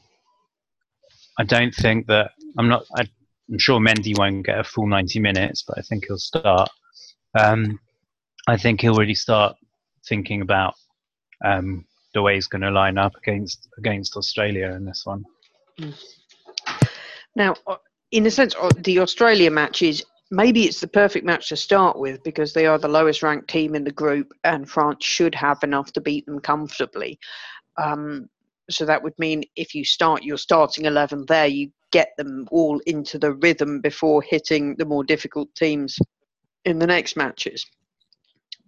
I 1.38 1.44
don't 1.44 1.74
think 1.74 2.06
that 2.08 2.32
I'm 2.58 2.68
not. 2.68 2.84
I, 2.96 3.02
am 3.50 3.58
sure 3.58 3.80
Mendy 3.80 4.18
won't 4.18 4.44
get 4.44 4.58
a 4.58 4.64
full 4.64 4.86
90 4.86 5.20
minutes, 5.20 5.62
but 5.66 5.78
I 5.78 5.82
think 5.82 6.06
he'll 6.06 6.18
start. 6.18 6.68
Um, 7.38 7.78
I 8.48 8.56
think 8.56 8.80
he'll 8.80 8.96
really 8.96 9.14
start 9.14 9.56
thinking 10.06 10.40
about 10.40 10.74
um, 11.44 11.84
the 12.14 12.22
way 12.22 12.34
he's 12.34 12.46
going 12.46 12.62
to 12.62 12.70
line 12.70 12.98
up 12.98 13.12
against 13.16 13.68
against 13.78 14.16
Australia 14.16 14.72
in 14.72 14.84
this 14.84 15.02
one. 15.04 15.24
Now, 17.36 17.54
uh, 17.66 17.76
in 18.10 18.26
a 18.26 18.30
sense, 18.30 18.54
uh, 18.60 18.70
the 18.78 18.98
Australia 18.98 19.50
match 19.50 19.82
is 19.82 20.04
maybe 20.30 20.64
it's 20.64 20.80
the 20.80 20.88
perfect 20.88 21.24
match 21.24 21.48
to 21.50 21.56
start 21.56 21.98
with 21.98 22.22
because 22.24 22.52
they 22.52 22.66
are 22.66 22.78
the 22.78 22.88
lowest 22.88 23.22
ranked 23.22 23.48
team 23.48 23.74
in 23.76 23.84
the 23.84 23.92
group, 23.92 24.32
and 24.42 24.68
France 24.68 25.04
should 25.04 25.34
have 25.34 25.62
enough 25.62 25.92
to 25.92 26.00
beat 26.00 26.26
them 26.26 26.40
comfortably. 26.40 27.18
Um, 27.76 28.28
so 28.70 28.84
that 28.84 29.02
would 29.02 29.18
mean 29.18 29.42
if 29.56 29.74
you 29.74 29.84
start 29.84 30.22
your 30.22 30.36
starting 30.36 30.84
11 30.84 31.24
there, 31.26 31.46
you 31.46 31.70
get 31.90 32.10
them 32.16 32.46
all 32.50 32.80
into 32.86 33.18
the 33.18 33.32
rhythm 33.34 33.80
before 33.80 34.22
hitting 34.22 34.76
the 34.76 34.84
more 34.84 35.04
difficult 35.04 35.48
teams 35.54 35.98
in 36.64 36.78
the 36.78 36.86
next 36.86 37.16
matches. 37.16 37.64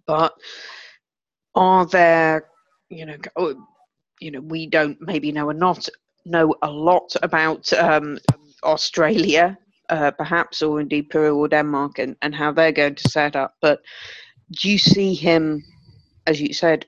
but 0.07 0.33
are 1.55 1.85
there, 1.85 2.45
you 2.89 3.05
know, 3.05 3.17
oh, 3.35 3.55
you 4.19 4.31
know, 4.31 4.39
we 4.41 4.67
don't 4.67 4.97
maybe 5.01 5.31
know 5.31 5.49
a 5.49 5.53
not 5.53 5.87
know 6.25 6.55
a 6.61 6.71
lot 6.71 7.15
about 7.21 7.71
um, 7.73 8.17
Australia, 8.63 9.57
uh, 9.89 10.11
perhaps, 10.11 10.61
or 10.61 10.79
indeed 10.79 11.09
Peru 11.09 11.37
or 11.37 11.47
Denmark, 11.47 11.99
and, 11.99 12.15
and 12.21 12.33
how 12.33 12.51
they're 12.51 12.71
going 12.71 12.95
to 12.95 13.09
set 13.09 13.35
up. 13.35 13.55
But 13.61 13.81
do 14.61 14.69
you 14.69 14.77
see 14.77 15.13
him, 15.13 15.63
as 16.27 16.39
you 16.39 16.53
said, 16.53 16.85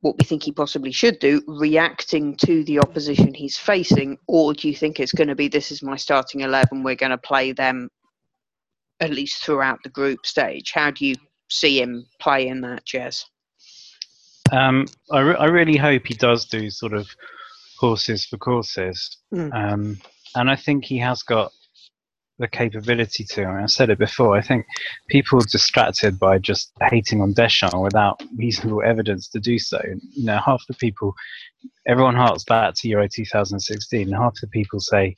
what 0.00 0.16
we 0.18 0.24
think 0.24 0.42
he 0.42 0.52
possibly 0.52 0.92
should 0.92 1.18
do, 1.18 1.42
reacting 1.46 2.36
to 2.36 2.64
the 2.64 2.78
opposition 2.78 3.34
he's 3.34 3.56
facing, 3.58 4.16
or 4.26 4.54
do 4.54 4.68
you 4.68 4.74
think 4.74 4.98
it's 4.98 5.12
going 5.12 5.28
to 5.28 5.34
be 5.34 5.48
this 5.48 5.70
is 5.70 5.82
my 5.82 5.96
starting 5.96 6.40
eleven, 6.40 6.82
we're 6.82 6.94
going 6.94 7.10
to 7.10 7.18
play 7.18 7.52
them 7.52 7.88
at 9.00 9.10
least 9.10 9.44
throughout 9.44 9.78
the 9.84 9.90
group 9.90 10.24
stage? 10.24 10.72
How 10.74 10.90
do 10.90 11.06
you 11.06 11.14
see 11.50 11.80
him 11.80 12.06
play 12.20 12.48
in 12.48 12.60
that, 12.62 12.86
Jez? 12.86 13.24
Um, 14.52 14.86
I, 15.10 15.20
re- 15.20 15.36
I 15.36 15.44
really 15.46 15.76
hope 15.76 16.06
he 16.06 16.14
does 16.14 16.46
do 16.46 16.70
sort 16.70 16.92
of 16.92 17.08
horses 17.78 18.24
for 18.24 18.36
courses, 18.38 19.18
Mm. 19.32 19.54
um, 19.54 19.98
and 20.34 20.50
I 20.50 20.56
think 20.56 20.84
he 20.84 20.98
has 20.98 21.22
got 21.22 21.52
the 22.40 22.48
capability 22.48 23.22
to. 23.22 23.44
I, 23.44 23.54
mean, 23.54 23.62
I 23.64 23.66
said 23.66 23.90
it 23.90 23.98
before. 23.98 24.36
I 24.36 24.40
think 24.40 24.66
people 25.08 25.38
are 25.38 25.46
distracted 25.46 26.18
by 26.18 26.38
just 26.38 26.72
hating 26.80 27.20
on 27.20 27.34
Deschamps 27.34 27.76
without 27.76 28.20
reasonable 28.36 28.82
evidence 28.82 29.28
to 29.28 29.40
do 29.40 29.58
so. 29.58 29.80
You 30.14 30.24
know, 30.24 30.40
half 30.44 30.64
the 30.66 30.74
people, 30.74 31.14
everyone 31.86 32.16
harks 32.16 32.44
back 32.44 32.74
to 32.76 32.88
Euro 32.88 33.06
2016, 33.08 34.08
and 34.08 34.16
half 34.16 34.34
the 34.40 34.48
people 34.48 34.80
say, 34.80 35.14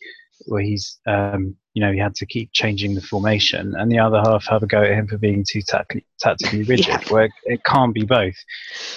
well, 0.48 0.62
he's, 0.62 0.98
um, 1.06 1.56
you 1.74 1.80
know, 1.80 1.92
he 1.92 1.98
had 1.98 2.16
to 2.16 2.26
keep 2.26 2.50
changing 2.52 2.96
the 2.96 3.00
formation, 3.00 3.74
and 3.76 3.90
the 3.90 4.00
other 4.00 4.18
half 4.18 4.44
have 4.46 4.64
a 4.64 4.66
go 4.66 4.82
at 4.82 4.90
him 4.90 5.06
for 5.06 5.16
being 5.16 5.44
too 5.48 5.62
tac- 5.62 6.04
tactically 6.18 6.62
rigid. 6.64 6.88
Yeah. 6.88 7.08
Where 7.08 7.30
it 7.44 7.62
can't 7.64 7.94
be 7.94 8.04
both. 8.04 8.36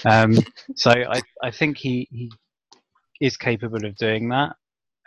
Um, 0.03 0.39
so 0.75 0.89
I, 0.89 1.21
I 1.43 1.51
think 1.51 1.77
he, 1.77 2.07
he 2.11 2.31
is 3.21 3.37
capable 3.37 3.85
of 3.85 3.95
doing 3.95 4.29
that. 4.29 4.55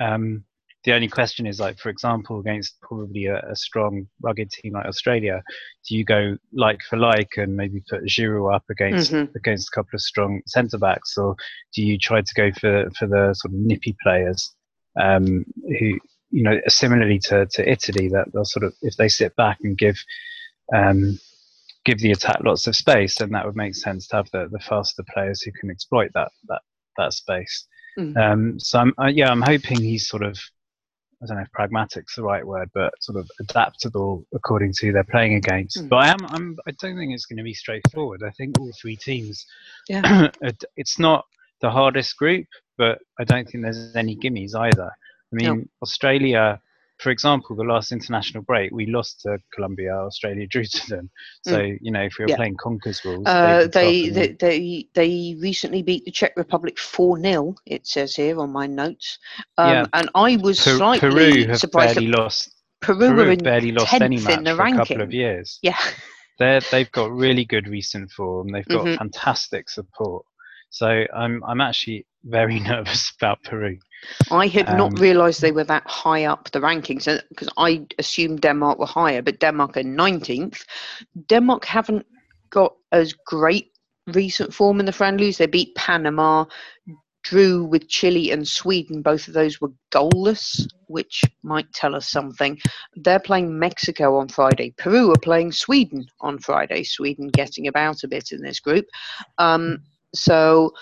Um, 0.01 0.45
the 0.85 0.93
only 0.93 1.09
question 1.09 1.47
is, 1.47 1.59
like, 1.59 1.79
for 1.79 1.89
example, 1.89 2.39
against 2.39 2.81
probably 2.81 3.27
a, 3.27 3.41
a 3.51 3.57
strong, 3.57 4.07
rugged 4.23 4.51
team 4.51 4.75
like 4.75 4.87
Australia, 4.87 5.43
do 5.87 5.97
you 5.97 6.05
go 6.05 6.37
like 6.53 6.81
for 6.89 6.97
like 6.97 7.31
and 7.37 7.57
maybe 7.57 7.83
put 7.91 8.05
Giroud 8.05 8.55
up 8.55 8.65
against 8.71 9.13
Mhm. 9.13 9.35
against 9.35 9.69
a 9.69 9.75
couple 9.75 9.97
of 9.97 10.01
strong 10.01 10.41
centre 10.47 10.79
backs, 10.79 11.19
or 11.19 11.35
do 11.75 11.83
you 11.83 11.99
try 11.99 12.21
to 12.23 12.35
go 12.35 12.53
for 12.53 12.91
for 12.97 13.07
the 13.09 13.35
sort 13.35 13.53
of 13.53 13.61
nippy 13.61 13.97
players 14.03 14.55
um, 15.01 15.45
who, 15.79 15.99
you 16.31 16.43
know, 16.43 16.61
similarly 16.69 17.19
to, 17.21 17.47
to 17.47 17.71
Italy, 17.71 18.09
that 18.09 18.33
they'll 18.33 18.45
sort 18.45 18.65
of 18.65 18.73
if 18.83 18.97
they 18.97 19.09
sit 19.09 19.35
back 19.37 19.59
and 19.63 19.77
give 19.77 19.99
um, 20.75 21.19
give 21.85 21.99
the 21.99 22.13
attack 22.13 22.39
lots 22.45 22.67
of 22.67 22.77
space, 22.77 23.17
then 23.19 23.31
that 23.31 23.47
would 23.47 23.57
make 23.57 23.75
sense 23.75 24.07
to 24.09 24.17
have 24.17 24.29
the, 24.33 24.49
the 24.53 24.59
faster 24.59 25.03
players 25.13 25.43
who 25.43 25.51
can 25.53 25.71
exploit 25.71 26.11
that 26.15 26.31
that 26.47 26.63
that 26.99 27.13
space. 27.13 27.67
Mm. 27.99 28.17
Um, 28.17 28.61
so 28.61 28.79
I'm, 28.79 28.95
uh, 29.01 29.07
yeah, 29.07 29.31
I'm 29.31 29.43
hoping 29.43 29.81
he's 29.81 30.07
sort 30.07 30.23
of 30.23 30.39
I 31.23 31.27
don't 31.27 31.37
know 31.37 31.43
if 31.43 31.53
pragmatic's 31.53 32.15
the 32.15 32.23
right 32.23 32.47
word, 32.47 32.71
but 32.75 32.93
sort 33.01 33.19
of 33.19 33.29
adaptable 33.41 34.25
according 34.35 34.73
to 34.79 34.93
they're 34.93 35.05
playing 35.05 35.35
against. 35.35 35.79
Mm. 35.79 35.89
But 35.89 35.97
I 35.97 36.09
am 36.09 36.27
I'm 36.27 36.57
I 36.67 36.71
don't 36.81 36.97
think 36.97 37.13
it's 37.13 37.27
going 37.27 37.39
to 37.39 37.43
be 37.43 37.55
straightforward. 37.55 38.23
I 38.23 38.31
think 38.31 38.59
all 38.59 38.71
three 38.81 38.97
teams. 38.97 39.45
Yeah. 39.89 40.31
it's 40.77 40.99
not 40.99 41.25
the 41.61 41.71
hardest 41.71 42.17
group, 42.17 42.47
but 42.77 42.99
I 43.19 43.25
don't 43.25 43.49
think 43.49 43.65
there's 43.65 43.97
any 43.97 44.17
gimmies 44.17 44.55
either. 44.55 44.91
I 45.33 45.37
mean, 45.37 45.59
No. 45.59 45.65
Australia, 45.83 46.61
for 46.99 47.11
example, 47.11 47.55
the 47.57 47.63
last 47.65 47.93
international 47.93 48.43
break, 48.43 48.73
we 48.73 48.87
lost 48.87 49.21
to 49.23 49.39
Colombia. 49.55 49.93
Australia 49.95 50.47
drew 50.47 50.65
to 50.65 50.89
them. 50.89 51.11
So 51.47 51.61
you 51.81 51.91
know, 51.93 52.03
if 52.03 52.19
we 52.19 52.25
were 52.25 52.27
Mm. 52.27 52.31
Yeah. 52.31 52.37
playing 52.37 52.57
Conkers 52.57 53.05
rules, 53.05 53.27
Uh, 53.27 53.69
they, 53.73 54.09
they 54.09 54.29
and- 54.31 54.39
they 54.39 54.89
they 54.95 55.37
recently 55.41 55.83
beat 55.83 56.05
the 56.05 56.11
Czech 56.11 56.33
Republic 56.37 56.79
four 56.79 57.19
0 57.21 57.55
It 57.67 57.87
says 57.87 58.17
here 58.17 58.39
on 58.41 58.51
my 58.51 58.67
notes, 58.67 59.19
um, 59.59 59.71
Yeah. 59.71 59.87
and 59.93 60.11
I 60.15 60.37
was 60.37 60.59
Per- 60.63 60.77
slightly 60.77 61.09
Peru 61.11 61.47
have 61.49 61.59
surprised 61.59 61.95
barely 61.95 62.11
that 62.11 62.19
lost. 62.19 62.55
Peru, 62.81 62.99
Peru 62.99 63.17
were 63.17 63.25
have 63.25 63.33
in 63.39 63.45
barely 63.45 63.73
lost 63.73 63.93
any 63.95 64.19
match 64.19 64.39
in 64.39 64.45
the 64.45 64.55
for 64.57 64.67
a 64.67 64.73
couple 64.77 65.01
of 65.03 65.13
years. 65.13 65.59
yeah. 65.63 65.79
They're, 66.39 66.61
they've 66.71 66.93
got 66.93 67.11
really 67.11 67.45
good 67.45 67.67
recent 67.67 68.13
form. 68.13 68.53
They've 68.53 68.65
got 68.69 68.87
Mhm. 68.87 68.97
fantastic 68.99 69.69
support. 69.69 70.25
So 70.71 71.05
I'm 71.13 71.43
I'm 71.45 71.61
actually 71.61 72.07
very 72.25 72.61
nervous 72.73 73.13
about 73.21 73.43
Peru. 73.45 73.79
I 74.31 74.47
had 74.47 74.69
Um, 74.69 74.77
not 74.77 74.99
realised 74.99 75.41
they 75.41 75.53
were 75.53 75.65
that 75.65 75.87
high 75.87 76.25
up 76.25 76.51
the 76.51 76.61
rankings 76.61 77.07
because 77.29 77.49
I 77.57 77.87
assumed 77.99 78.41
Denmark 78.43 78.79
were 78.79 78.87
higher, 78.87 79.23
but 79.23 79.41
Denmark 79.41 79.77
are 79.77 79.83
19th. 79.83 80.65
Denmark 81.29 81.65
haven't 81.65 82.07
got 82.51 82.75
as 82.93 83.13
great 83.13 83.73
recent 84.07 84.55
form 84.55 84.81
in 84.81 84.87
the 84.87 84.93
friendlies. 84.93 85.39
They 85.39 85.47
beat 85.47 85.75
Panama, 85.75 86.45
drew 87.23 87.65
with 87.65 87.89
Chile 87.89 88.31
and 88.31 88.47
Sweden. 88.47 89.03
Both 89.03 89.29
of 89.29 89.35
those 89.35 89.61
were 89.61 89.73
goalless, 89.91 90.67
which 90.87 91.23
might 91.43 91.71
tell 91.73 91.95
us 91.95 92.09
something. 92.09 92.59
They're 92.95 93.19
playing 93.21 93.59
Mexico 93.59 94.17
on 94.17 94.29
Friday. 94.29 94.73
Peru 94.79 95.11
are 95.11 95.21
playing 95.21 95.53
Sweden 95.53 96.07
on 96.21 96.39
Friday. 96.39 96.85
Sweden 96.85 97.29
getting 97.29 97.67
about 97.67 98.05
a 98.05 98.09
bit 98.09 98.33
in 98.33 98.41
this 98.41 98.61
group. 98.61 98.87
Um, 99.37 99.83
so 100.15 100.73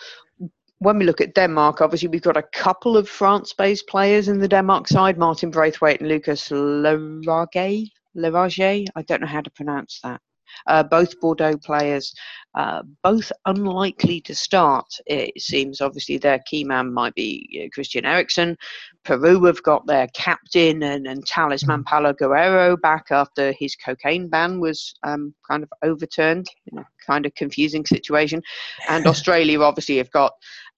when 0.79 0.99
we 0.99 1.05
look 1.05 1.21
at 1.21 1.35
Denmark, 1.35 1.81
obviously 1.81 2.09
we've 2.09 2.23
got 2.23 2.37
a 2.37 2.43
couple 2.43 2.97
of 2.97 3.09
France-based 3.09 3.87
players 3.87 4.29
in 4.29 4.39
the 4.39 4.49
Denmark 4.49 4.89
side, 4.89 5.19
Martin 5.19 5.51
Braithwaite 5.51 6.01
and 6.01 6.09
Lukas 6.09 6.51
Lerager. 6.51 7.87
Lerage, 8.15 8.89
I 8.97 9.03
don't 9.03 9.21
know 9.21 9.27
how 9.27 9.43
to 9.43 9.51
pronounce 9.51 10.01
that. 10.03 10.21
Uh, 10.67 10.83
both 10.83 11.21
Bordeaux 11.21 11.59
players, 11.59 12.15
uh, 12.55 12.83
both 13.03 13.31
unlikely 13.45 14.23
to 14.23 14.35
start. 14.35 14.87
It 15.07 15.39
seems 15.39 15.83
obviously 15.83 16.17
their 16.17 16.39
key 16.47 16.65
man 16.65 16.95
might 16.95 17.15
be 17.15 17.63
uh, 17.63 17.69
Christian 17.75 18.07
Eriksen. 18.07 18.57
Peru 19.05 19.45
have 19.45 19.63
got 19.63 19.87
their 19.87 20.07
captain 20.15 20.83
and, 20.83 21.07
and 21.07 21.27
talisman 21.27 21.85
Paolo 21.85 22.15
Guerrero 22.15 22.77
back 22.77 23.07
after 23.11 23.53
his 23.53 23.77
cocaine 23.77 24.29
ban 24.29 24.59
was 24.59 24.95
um, 25.03 25.35
kind 25.49 25.63
of 25.63 25.71
overturned. 25.83 26.47
In 26.73 26.79
a 26.79 26.87
kind 27.07 27.25
of 27.25 27.35
confusing 27.35 27.87
situation. 27.87 28.43
And 28.89 29.07
Australia 29.13 29.61
obviously 29.61 29.97
have 29.99 30.11
got 30.11 30.33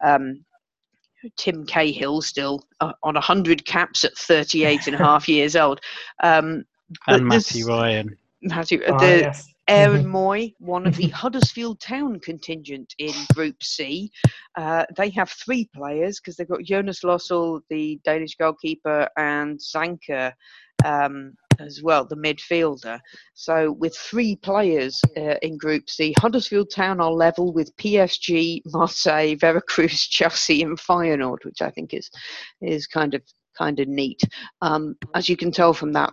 um, 0.05 0.45
Tim 1.37 1.67
Cahill 1.67 2.21
still 2.23 2.65
uh, 2.81 2.93
on 3.03 3.15
100 3.15 3.65
caps 3.67 4.05
at 4.05 4.17
38 4.17 4.87
and 4.87 4.95
a 4.97 4.99
half 4.99 5.29
years 5.37 5.57
old. 5.57 5.81
Um, 6.23 6.65
And 7.07 7.31
this- 7.31 7.55
Matty 7.55 7.65
Ryan. 7.65 8.17
Matthew, 8.41 8.81
Ah, 8.89 8.97
the 8.99 9.19
yes. 9.19 9.49
Aaron 9.67 10.05
Mooy, 10.15 10.55
one 10.61 10.87
of 10.87 10.95
the 10.97 11.09
Huddersfield 11.23 11.81
Town 11.81 12.21
contingent 12.21 12.95
in 12.99 13.13
Group 13.35 13.61
C. 13.65 14.13
Uh, 14.57 14.85
they 14.97 15.11
have 15.11 15.29
three 15.31 15.69
players 15.75 16.21
because 16.21 16.37
they've 16.37 16.49
got 16.49 16.63
Jonas 16.63 17.01
Lössl, 17.03 17.61
the 17.69 17.99
Danish 18.05 18.37
goalkeeper, 18.37 19.09
and 19.17 19.59
Zanka 19.59 20.33
um, 20.85 21.35
as 21.59 21.83
well, 21.83 22.05
the 22.05 22.17
midfielder. 22.17 23.01
So 23.35 23.73
with 23.73 23.97
three 23.97 24.37
players 24.37 25.01
uh, 25.17 25.37
in 25.43 25.57
Group 25.57 25.91
C, 25.91 26.15
Huddersfield 26.19 26.71
Town 26.75 27.01
are 27.01 27.13
level 27.13 27.53
with 27.53 27.77
PSG, 27.77 28.63
Marseille, 28.67 29.37
Veracruz, 29.37 30.07
Chelsea, 30.09 30.63
and 30.63 30.79
Feyenoord, 30.79 31.45
which 31.45 31.63
I 31.63 31.71
think 31.71 31.95
is 31.95 32.11
is 32.61 32.87
kind 32.87 33.15
of 33.15 33.23
kind 33.57 33.81
of 33.81 33.89
neat. 33.89 34.23
Um, 34.63 34.97
as 35.15 35.29
you 35.29 35.37
can 35.37 35.51
tell 35.51 35.73
from 35.73 35.93
that 35.93 36.13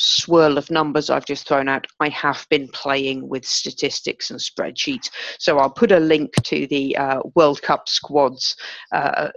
swirl 0.00 0.56
of 0.58 0.70
numbers 0.70 1.10
I've 1.10 1.26
just 1.26 1.46
thrown 1.46 1.68
out, 1.68 1.86
I 2.00 2.08
have 2.08 2.46
been 2.50 2.68
playing 2.68 3.28
with 3.28 3.44
statistics 3.44 4.30
and 4.30 4.40
spreadsheets. 4.40 5.10
So 5.38 5.58
I'll 5.58 5.70
put 5.70 5.92
a 5.92 6.00
link 6.00 6.32
to 6.44 6.66
the 6.68 6.96
uh, 6.96 7.20
World 7.34 7.62
Cup 7.62 7.88
squads 7.88 8.56
uh, 8.92 9.28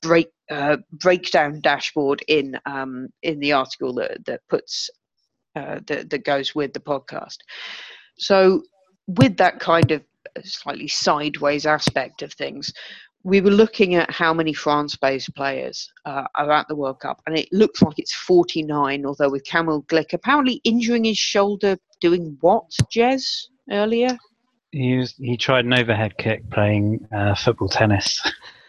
break 0.00 0.28
uh, 0.52 0.76
breakdown 0.92 1.60
dashboard 1.60 2.22
in 2.28 2.58
um, 2.66 3.08
in 3.22 3.40
the 3.40 3.52
article 3.52 3.94
that 3.94 4.24
that 4.26 4.40
puts 4.48 4.90
uh, 5.56 5.80
that 5.86 6.10
that 6.10 6.24
goes 6.24 6.54
with 6.54 6.72
the 6.72 6.80
podcast. 6.80 7.38
So 8.18 8.62
with 9.06 9.36
that 9.38 9.58
kind 9.58 9.90
of 9.90 10.02
slightly 10.44 10.88
sideways 10.88 11.66
aspect 11.66 12.22
of 12.22 12.32
things. 12.32 12.72
We 13.24 13.40
were 13.40 13.50
looking 13.50 13.94
at 13.94 14.10
how 14.10 14.34
many 14.34 14.52
France-based 14.52 15.34
players 15.36 15.88
uh, 16.04 16.24
are 16.34 16.50
at 16.50 16.66
the 16.68 16.74
World 16.74 16.98
Cup, 17.00 17.20
and 17.26 17.38
it 17.38 17.48
looks 17.52 17.80
like 17.80 17.98
it's 17.98 18.14
49. 18.14 19.06
Although 19.06 19.30
with 19.30 19.44
Kamil 19.44 19.82
Glik 19.84 20.12
apparently 20.12 20.60
injuring 20.64 21.04
his 21.04 21.18
shoulder, 21.18 21.76
doing 22.00 22.36
what, 22.40 22.68
Jez 22.92 23.46
earlier? 23.70 24.18
He 24.72 24.96
was, 24.96 25.14
he 25.18 25.36
tried 25.36 25.66
an 25.66 25.74
overhead 25.74 26.16
kick 26.18 26.48
playing 26.50 27.06
uh, 27.14 27.34
football 27.34 27.68
tennis. 27.68 28.20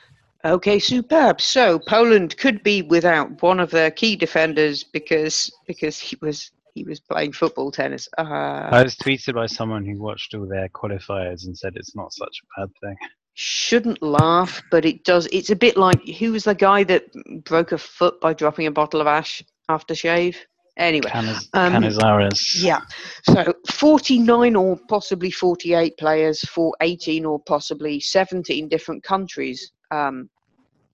Okay, 0.46 0.78
superb. 0.78 1.40
So 1.40 1.80
Poland 1.80 2.38
could 2.38 2.64
be 2.64 2.82
without 2.82 3.42
one 3.42 3.60
of 3.60 3.72
their 3.72 3.92
key 3.92 4.16
defenders 4.16 4.84
because 4.84 5.50
because 5.68 5.98
he 6.00 6.18
was 6.22 6.52
he 6.74 6.84
was 6.84 7.00
playing 7.00 7.32
football 7.32 7.72
tennis. 7.72 8.10
Uh, 8.18 8.24
I 8.24 8.84
was 8.84 8.96
tweeted 8.96 9.36
by 9.36 9.46
someone 9.46 9.86
who 9.86 10.02
watched 10.02 10.34
all 10.34 10.46
their 10.46 10.68
qualifiers 10.70 11.46
and 11.46 11.58
said 11.58 11.74
it's 11.76 11.96
not 11.96 12.12
such 12.12 12.42
a 12.42 12.62
bad 12.62 12.70
thing. 12.82 12.96
shouldn't 13.36 14.02
laugh, 14.02 14.62
but 14.70 14.84
it 14.86 15.06
does. 15.06 15.28
It's 15.32 15.50
a 15.50 15.56
bit 15.56 15.78
like 15.78 16.06
who 16.20 16.34
was 16.34 16.44
the 16.44 16.56
guy 16.56 16.84
that 16.86 17.06
broke 17.46 17.72
a 17.72 17.78
foot 17.78 18.20
by 18.20 18.34
dropping 18.34 18.68
a 18.68 18.72
bottle 18.72 19.00
of 19.02 19.08
ash 19.08 19.44
after 19.70 19.96
shave? 19.96 20.38
Anyway, 20.76 21.10
Canis- 21.10 21.50
um, 21.54 21.72
Canizares. 21.72 22.62
yeah. 22.62 22.82
So 23.24 23.54
49 23.70 24.56
or 24.56 24.78
possibly 24.90 25.30
48 25.30 25.98
players 25.98 26.42
for 26.42 26.74
18 26.82 27.26
or 27.26 27.40
possibly 27.40 28.00
17 28.00 28.70
different 28.70 29.04
countries 29.04 29.72
um, 29.94 30.30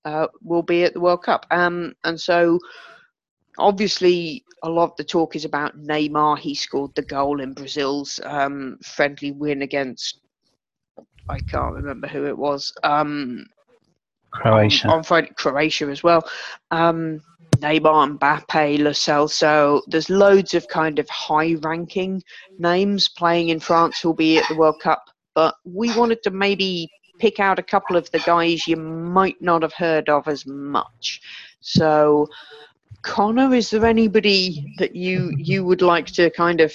uh, 0.05 0.27
will 0.43 0.63
be 0.63 0.83
at 0.83 0.93
the 0.93 0.99
World 0.99 1.23
Cup. 1.23 1.45
Um, 1.51 1.93
and 2.03 2.19
so 2.19 2.59
obviously 3.57 4.43
a 4.63 4.69
lot 4.69 4.91
of 4.91 4.97
the 4.97 5.03
talk 5.03 5.35
is 5.35 5.45
about 5.45 5.77
Neymar. 5.77 6.37
He 6.37 6.55
scored 6.55 6.93
the 6.95 7.01
goal 7.01 7.41
in 7.41 7.53
Brazil's 7.53 8.19
um, 8.23 8.77
friendly 8.83 9.31
win 9.31 9.61
against, 9.61 10.19
I 11.29 11.39
can't 11.39 11.75
remember 11.75 12.07
who 12.07 12.25
it 12.25 12.37
was. 12.37 12.73
Um, 12.83 13.45
Croatia. 14.31 14.87
on, 14.87 14.97
on 14.99 15.03
Friday, 15.03 15.31
Croatia 15.35 15.87
as 15.87 16.03
well. 16.03 16.23
Um, 16.71 17.21
Neymar, 17.57 18.17
Mbappe, 18.17 18.79
Lo 18.79 18.91
Celso. 18.91 19.81
There's 19.87 20.09
loads 20.09 20.53
of 20.53 20.67
kind 20.67 20.99
of 20.99 21.09
high-ranking 21.09 22.23
names 22.57 23.09
playing 23.09 23.49
in 23.49 23.59
France 23.59 23.99
who'll 23.99 24.13
be 24.13 24.37
at 24.37 24.47
the 24.49 24.55
World 24.55 24.79
Cup. 24.81 25.03
But 25.35 25.55
we 25.65 25.95
wanted 25.95 26.23
to 26.23 26.31
maybe 26.31 26.89
pick 27.19 27.39
out 27.39 27.59
a 27.59 27.63
couple 27.63 27.95
of 27.95 28.09
the 28.11 28.19
guys 28.19 28.67
you 28.67 28.77
might 28.77 29.41
not 29.41 29.61
have 29.61 29.73
heard 29.73 30.09
of 30.09 30.27
as 30.27 30.45
much. 30.45 31.21
So, 31.61 32.27
Connor, 33.01 33.53
is 33.53 33.69
there 33.69 33.85
anybody 33.85 34.73
that 34.79 34.95
you 34.95 35.33
you 35.37 35.63
would 35.65 35.81
like 35.81 36.07
to 36.07 36.29
kind 36.31 36.61
of 36.61 36.73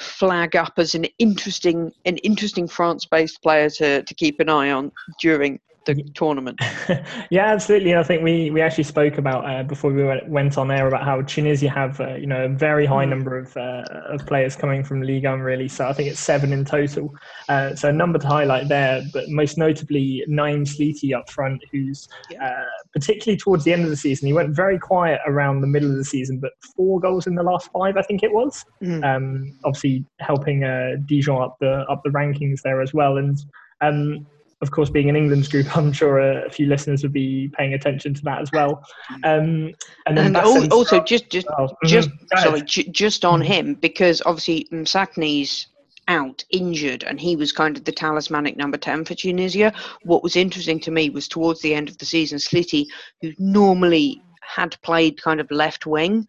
flag 0.00 0.56
up 0.56 0.74
as 0.76 0.94
an 0.94 1.06
interesting 1.18 1.92
an 2.04 2.16
interesting 2.18 2.68
France-based 2.68 3.42
player 3.42 3.70
to, 3.70 4.02
to 4.02 4.14
keep 4.14 4.40
an 4.40 4.48
eye 4.48 4.70
on 4.70 4.92
during 5.20 5.60
the 5.94 6.02
tournament? 6.14 6.60
yeah, 7.30 7.46
absolutely. 7.46 7.94
I 7.94 8.02
think 8.02 8.22
we, 8.22 8.50
we 8.50 8.60
actually 8.60 8.84
spoke 8.84 9.16
about 9.18 9.48
uh, 9.48 9.62
before 9.62 9.92
we 9.92 10.04
went, 10.04 10.28
went 10.28 10.58
on 10.58 10.70
air 10.70 10.86
about 10.86 11.04
how 11.04 11.22
Tunisia 11.22 11.70
have 11.70 12.00
uh, 12.00 12.14
you 12.16 12.26
know 12.26 12.44
a 12.44 12.48
very 12.48 12.84
high 12.84 13.06
Mm. 13.06 13.10
number 13.10 13.38
of 13.38 13.56
uh, 13.56 13.84
of 14.08 14.26
players 14.26 14.56
coming 14.56 14.82
from 14.82 15.02
Ligue 15.02 15.24
1 15.24 15.40
really. 15.40 15.68
So 15.68 15.86
I 15.86 15.92
think 15.92 16.08
it's 16.10 16.20
seven 16.20 16.52
in 16.52 16.64
total. 16.64 17.14
Uh, 17.48 17.74
so 17.74 17.88
a 17.88 17.92
number 17.92 18.18
to 18.18 18.26
highlight 18.26 18.68
there, 18.68 19.02
but 19.12 19.28
most 19.28 19.58
notably 19.58 20.24
Naïm 20.28 20.66
Sliti 20.66 21.16
up 21.16 21.30
front, 21.30 21.62
who's 21.70 22.08
uh, 22.42 22.64
particularly 22.92 23.36
towards 23.36 23.64
the 23.64 23.72
end 23.72 23.84
of 23.84 23.90
the 23.90 23.96
season, 23.96 24.26
he 24.26 24.32
went 24.32 24.50
very 24.54 24.78
quiet 24.78 25.20
around 25.26 25.60
the 25.60 25.66
middle 25.66 25.90
of 25.90 25.96
the 25.96 26.04
season, 26.04 26.38
but 26.38 26.52
four 26.76 27.00
goals 27.00 27.26
in 27.26 27.34
the 27.34 27.42
last 27.42 27.70
five, 27.72 27.96
I 27.96 28.02
think 28.02 28.22
it 28.22 28.32
was. 28.32 28.64
Mm. 28.82 29.04
Um, 29.04 29.58
obviously 29.64 30.04
helping 30.18 30.64
uh, 30.64 30.96
Dijon 31.06 31.40
up 31.42 31.56
the 31.60 31.84
up 31.88 32.02
the 32.04 32.10
rankings 32.10 32.62
there 32.62 32.80
as 32.82 32.92
well, 32.92 33.18
and. 33.18 33.38
Um, 33.82 34.26
of 34.62 34.70
course, 34.70 34.88
being 34.88 35.08
in 35.08 35.16
England's 35.16 35.48
group, 35.48 35.66
I'm 35.76 35.92
sure 35.92 36.18
a, 36.18 36.50
few 36.50 36.66
listeners 36.66 37.02
would 37.02 37.12
be 37.12 37.50
paying 37.56 37.74
attention 37.74 38.14
to 38.14 38.22
that 38.22 38.40
as 38.40 38.50
well. 38.52 38.82
Um, 39.24 39.72
and 40.06 40.16
then 40.16 40.26
And 40.26 40.36
Bassem 40.36 40.72
also, 40.72 41.02
just 41.02 41.30
just 41.30 41.46
oh, 41.58 41.68
mhm. 41.84 41.88
just 41.88 42.10
ahead. 42.32 42.44
sorry, 42.44 42.62
ju- 42.62 42.90
just 42.90 43.24
on 43.24 43.40
Mhm. 43.40 43.44
him 43.46 43.74
because 43.74 44.22
obviously 44.24 44.66
Msakni's 44.72 45.66
out 46.08 46.44
injured 46.50 47.02
and 47.02 47.20
he 47.20 47.34
was 47.34 47.50
kind 47.50 47.76
of 47.76 47.84
the 47.84 47.90
talismanic 47.92 48.56
number 48.56 48.76
10 48.78 49.04
for 49.04 49.14
Tunisia. 49.16 49.72
What 50.04 50.22
was 50.22 50.36
interesting 50.36 50.78
to 50.80 50.92
me 50.92 51.10
was 51.10 51.26
towards 51.26 51.60
the 51.62 51.74
end 51.74 51.88
of 51.88 51.98
the 51.98 52.04
season, 52.04 52.38
Sliti, 52.38 52.86
who 53.20 53.32
normally 53.38 54.22
had 54.40 54.80
played 54.82 55.20
kind 55.20 55.40
of 55.40 55.50
left 55.50 55.84
wing, 55.84 56.24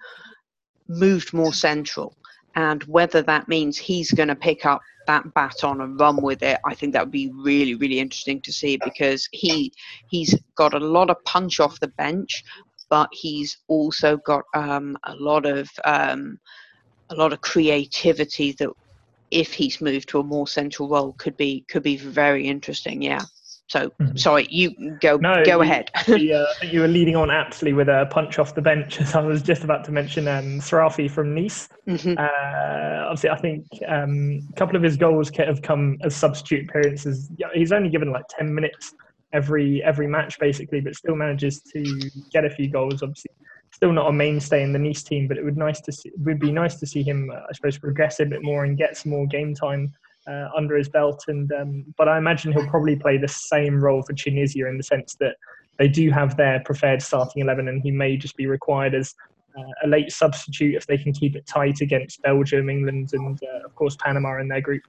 moved 0.87 1.31
more 1.31 1.53
central. 1.53 2.15
And 2.57 2.83
whether 2.85 3.21
that 3.21 3.47
means 3.47 3.77
he's 3.77 4.11
going 4.11 4.29
to 4.29 4.35
pick 4.35 4.65
up 4.65 4.81
that 5.05 5.31
baton 5.35 5.79
and 5.79 5.99
run 5.99 6.23
with 6.23 6.41
it, 6.41 6.59
I 6.65 6.73
think 6.73 6.91
that 6.93 7.03
would 7.05 7.11
be 7.11 7.31
really, 7.31 7.75
really 7.75 7.99
interesting 7.99 8.41
to 8.41 8.51
see 8.51 8.79
because 8.83 9.29
he 9.31 9.71
he's 10.07 10.35
got 10.55 10.73
a 10.73 10.79
lot 10.79 11.11
of 11.11 11.23
punch 11.23 11.59
off 11.59 11.79
the 11.79 11.87
bench, 11.89 12.43
but 12.89 13.09
he's 13.11 13.59
also 13.67 14.17
got 14.17 14.43
um, 14.55 14.97
a 15.03 15.13
lot 15.17 15.45
of 15.45 15.69
um, 15.85 16.39
a 17.11 17.15
lot 17.15 17.31
of 17.31 17.41
creativity 17.41 18.53
that 18.53 18.71
if 19.29 19.53
he's 19.53 19.79
moved 19.79 20.09
to 20.09 20.19
a 20.19 20.23
more 20.23 20.47
central 20.47 20.89
role 20.89 21.13
could 21.19 21.37
be 21.37 21.63
could 21.69 21.83
be 21.83 21.97
very 21.97 22.47
interesting 22.47 23.01
yeah 23.01 23.21
so 23.67 23.91
Mhm. 24.01 24.17
sorry 24.17 24.47
you 24.49 24.97
go 25.01 25.17
No, 25.17 25.43
go 25.45 25.57
you- 25.57 25.61
ahead 25.61 25.91
The, 26.07 26.33
uh, 26.33 26.65
you 26.65 26.79
were 26.81 26.87
leading 26.87 27.15
on 27.15 27.29
aptly 27.29 27.73
with 27.73 27.89
a 27.89 28.07
punch 28.09 28.39
off 28.39 28.55
the 28.55 28.61
bench, 28.61 28.99
as 29.01 29.13
I 29.13 29.21
was 29.21 29.41
just 29.41 29.63
about 29.63 29.83
to 29.85 29.91
mention 29.91 30.27
um, 30.27 30.59
Srarfi 30.59 31.09
from 31.11 31.35
Nice. 31.35 31.67
Mhm. 31.87 32.17
Uh, 32.17 33.05
obviously, 33.07 33.29
I 33.29 33.37
think 33.37 33.65
um, 33.87 34.39
a 34.51 34.55
couple 34.57 34.75
of 34.75 34.83
his 34.83 34.95
goals 34.97 35.29
have 35.37 35.61
come 35.61 35.97
as 36.03 36.15
substitute 36.15 36.69
appearances. 36.69 37.29
He's 37.53 37.71
only 37.71 37.89
given 37.89 38.11
like 38.11 38.25
ten 38.29 38.53
minutes 38.53 38.93
every 39.33 39.83
every 39.83 40.07
match, 40.07 40.39
basically, 40.39 40.79
but 40.81 40.95
still 40.95 41.15
manages 41.15 41.61
to 41.73 41.83
get 42.31 42.45
a 42.45 42.49
few 42.49 42.69
goals. 42.69 43.03
Obviously, 43.03 43.31
still 43.71 43.91
not 43.91 44.07
a 44.07 44.13
mainstay 44.13 44.63
in 44.63 44.71
the 44.71 44.79
Nice 44.79 45.03
team, 45.03 45.27
but 45.27 45.37
it 45.37 45.43
would 45.43 45.57
nice 45.57 45.81
to 45.81 45.91
see. 45.91 46.11
Would 46.19 46.39
be 46.39 46.51
nice 46.53 46.75
to 46.79 46.85
see 46.87 47.03
him, 47.03 47.29
uh, 47.29 47.39
I 47.49 47.53
suppose, 47.53 47.77
progress 47.77 48.19
a 48.21 48.25
bit 48.25 48.43
more 48.43 48.63
and 48.63 48.77
get 48.77 48.95
some 48.95 49.11
more 49.11 49.27
game 49.27 49.53
time. 49.53 49.93
Uh, 50.27 50.49
under 50.57 50.75
his 50.75 50.89
belt, 50.89 51.23
and 51.29 51.49
um, 51.53 51.85
but 51.97 52.09
I 52.09 52.17
imagine 52.17 52.51
he'll 52.51 52.67
probably 52.67 52.97
play 52.97 53.17
the 53.17 53.29
same 53.29 53.81
role 53.81 54.01
for 54.01 54.11
Tunisia 54.11 54.67
in 54.67 54.75
the 54.75 54.83
sense 54.83 55.15
that 55.21 55.37
they 55.79 55.87
do 55.87 56.11
have 56.11 56.35
their 56.35 56.59
preferred 56.65 57.01
starting 57.01 57.41
eleven, 57.41 57.69
and 57.69 57.81
he 57.81 57.91
may 57.91 58.17
just 58.17 58.35
be 58.35 58.45
required 58.45 58.93
as 58.93 59.15
uh, 59.57 59.71
a 59.85 59.87
late 59.87 60.11
substitute 60.11 60.75
if 60.75 60.85
they 60.85 60.97
can 60.97 61.13
keep 61.13 61.37
it 61.37 61.47
tight 61.47 61.79
against 61.79 62.21
Belgium, 62.23 62.69
England, 62.69 63.11
and 63.13 63.39
uh, 63.41 63.65
of 63.65 63.73
course 63.75 63.95
Panama 64.03 64.41
in 64.41 64.49
their 64.49 64.59
group. 64.59 64.83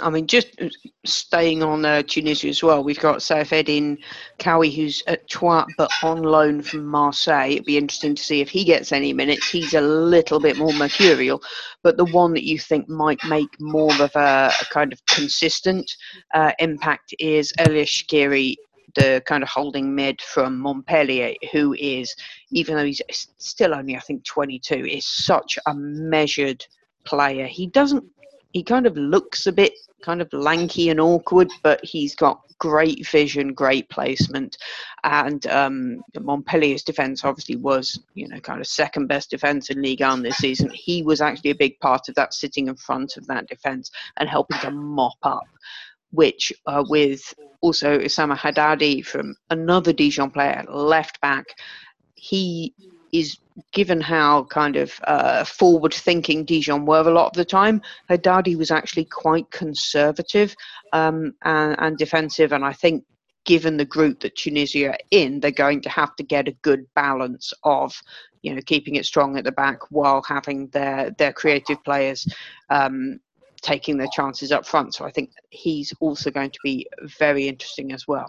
I 0.00 0.10
mean, 0.10 0.28
just 0.28 0.60
staying 1.04 1.62
on 1.62 1.84
uh, 1.84 2.02
Tunisia 2.02 2.48
as 2.48 2.62
well, 2.62 2.84
we've 2.84 3.00
got 3.00 3.18
Saif-Eddine 3.18 3.98
Khaoui, 4.38 4.72
who's 4.72 5.02
at 5.08 5.28
Troyes 5.28 5.66
but 5.76 5.90
on 6.04 6.22
loan 6.22 6.62
from 6.62 6.86
Marseille. 6.86 7.52
It'd 7.52 7.64
be 7.64 7.78
interesting 7.78 8.14
to 8.14 8.22
see 8.22 8.40
if 8.40 8.48
he 8.48 8.64
gets 8.64 8.92
any 8.92 9.12
minutes. 9.12 9.50
He's 9.50 9.74
a 9.74 9.80
little 9.80 10.38
bit 10.38 10.56
more 10.56 10.72
mercurial, 10.72 11.42
but 11.82 11.96
the 11.96 12.04
one 12.04 12.32
that 12.34 12.44
you 12.44 12.60
think 12.60 12.88
might 12.88 13.18
make 13.28 13.60
more 13.60 13.92
of 14.00 14.14
a, 14.14 14.52
a 14.60 14.64
kind 14.70 14.92
of 14.92 15.04
consistent 15.06 15.90
uh, 16.32 16.52
impact 16.60 17.12
is 17.18 17.52
Ellyes 17.58 18.04
Skhiri, 18.04 18.54
the 18.94 19.20
kind 19.26 19.42
of 19.42 19.48
holding 19.48 19.92
mid 19.94 20.20
from 20.22 20.58
Montpellier, 20.58 21.34
who 21.50 21.74
is, 21.74 22.14
even 22.52 22.76
though 22.76 22.84
he's 22.84 23.02
still 23.38 23.74
only, 23.74 23.96
I 23.96 24.00
think, 24.00 24.24
22, 24.24 24.74
is 24.76 25.06
such 25.06 25.58
a 25.66 25.74
measured 25.74 26.64
player. 27.04 27.46
He 27.46 27.66
doesn't 27.66 28.04
he 28.52 28.62
kind 28.62 28.86
of 28.86 28.96
looks 28.96 29.46
a 29.46 29.52
bit 29.52 29.72
kind 30.02 30.20
of 30.20 30.32
lanky 30.32 30.90
and 30.90 31.00
awkward, 31.00 31.50
but 31.62 31.82
he's 31.84 32.14
got 32.14 32.40
great 32.58 33.06
vision, 33.08 33.54
great 33.54 33.88
placement, 33.88 34.56
and 35.04 35.46
um, 35.46 36.02
Montpellier's 36.20 36.82
defence 36.82 37.24
obviously 37.24 37.56
was, 37.56 37.98
you 38.14 38.28
know, 38.28 38.38
kind 38.40 38.60
of 38.60 38.66
second 38.66 39.06
best 39.06 39.30
defence 39.30 39.70
in 39.70 39.82
Ligue 39.82 40.00
1 40.00 40.22
this 40.22 40.36
season. 40.36 40.70
He 40.70 41.02
was 41.02 41.20
actually 41.20 41.50
a 41.50 41.56
big 41.56 41.78
part 41.80 42.08
of 42.08 42.14
that, 42.16 42.34
sitting 42.34 42.68
in 42.68 42.76
front 42.76 43.16
of 43.16 43.26
that 43.26 43.48
defence 43.48 43.90
and 44.18 44.28
helping 44.28 44.58
to 44.60 44.70
mop 44.70 45.18
up. 45.22 45.46
Which, 46.10 46.52
uh, 46.66 46.84
with 46.88 47.22
also 47.62 47.98
Oussama 47.98 48.36
Haddadi 48.36 49.04
from 49.04 49.34
another 49.48 49.94
Dijon 49.94 50.30
player, 50.30 50.62
left 50.68 51.20
back, 51.22 51.46
he 52.14 52.74
is 53.12 53.38
given 53.72 54.00
how 54.00 54.44
kind 54.44 54.76
of 54.76 54.98
uh, 55.04 55.44
forward 55.44 55.92
thinking 55.92 56.44
Dijon 56.44 56.86
were 56.86 57.00
a 57.00 57.12
lot 57.12 57.26
of 57.26 57.34
the 57.34 57.44
time, 57.44 57.82
Haddadi 58.10 58.56
was 58.56 58.70
actually 58.70 59.04
quite 59.04 59.50
conservative 59.50 60.56
um, 60.92 61.34
and, 61.42 61.76
and 61.78 61.98
defensive. 61.98 62.52
And 62.52 62.64
I 62.64 62.72
think, 62.72 63.04
given 63.44 63.76
the 63.76 63.84
group 63.84 64.20
that 64.20 64.36
Tunisia 64.36 64.90
are 64.90 64.98
in, 65.10 65.40
they're 65.40 65.50
going 65.50 65.82
to 65.82 65.88
have 65.90 66.16
to 66.16 66.22
get 66.22 66.48
a 66.48 66.56
good 66.62 66.86
balance 66.94 67.52
of, 67.64 67.94
you 68.42 68.54
know, 68.54 68.60
keeping 68.64 68.94
it 68.94 69.04
strong 69.04 69.36
at 69.36 69.44
the 69.44 69.52
back 69.52 69.78
while 69.90 70.22
having 70.26 70.68
their 70.68 71.10
their 71.18 71.32
creative 71.32 71.82
players. 71.84 72.26
Um, 72.70 73.20
taking 73.60 73.96
their 73.96 74.08
chances 74.12 74.50
up 74.50 74.66
front 74.66 74.92
so 74.92 75.04
i 75.04 75.10
think 75.12 75.30
he's 75.50 75.94
also 76.00 76.32
going 76.32 76.50
to 76.50 76.58
be 76.64 76.84
very 77.20 77.46
interesting 77.46 77.92
as 77.92 78.08
well 78.08 78.28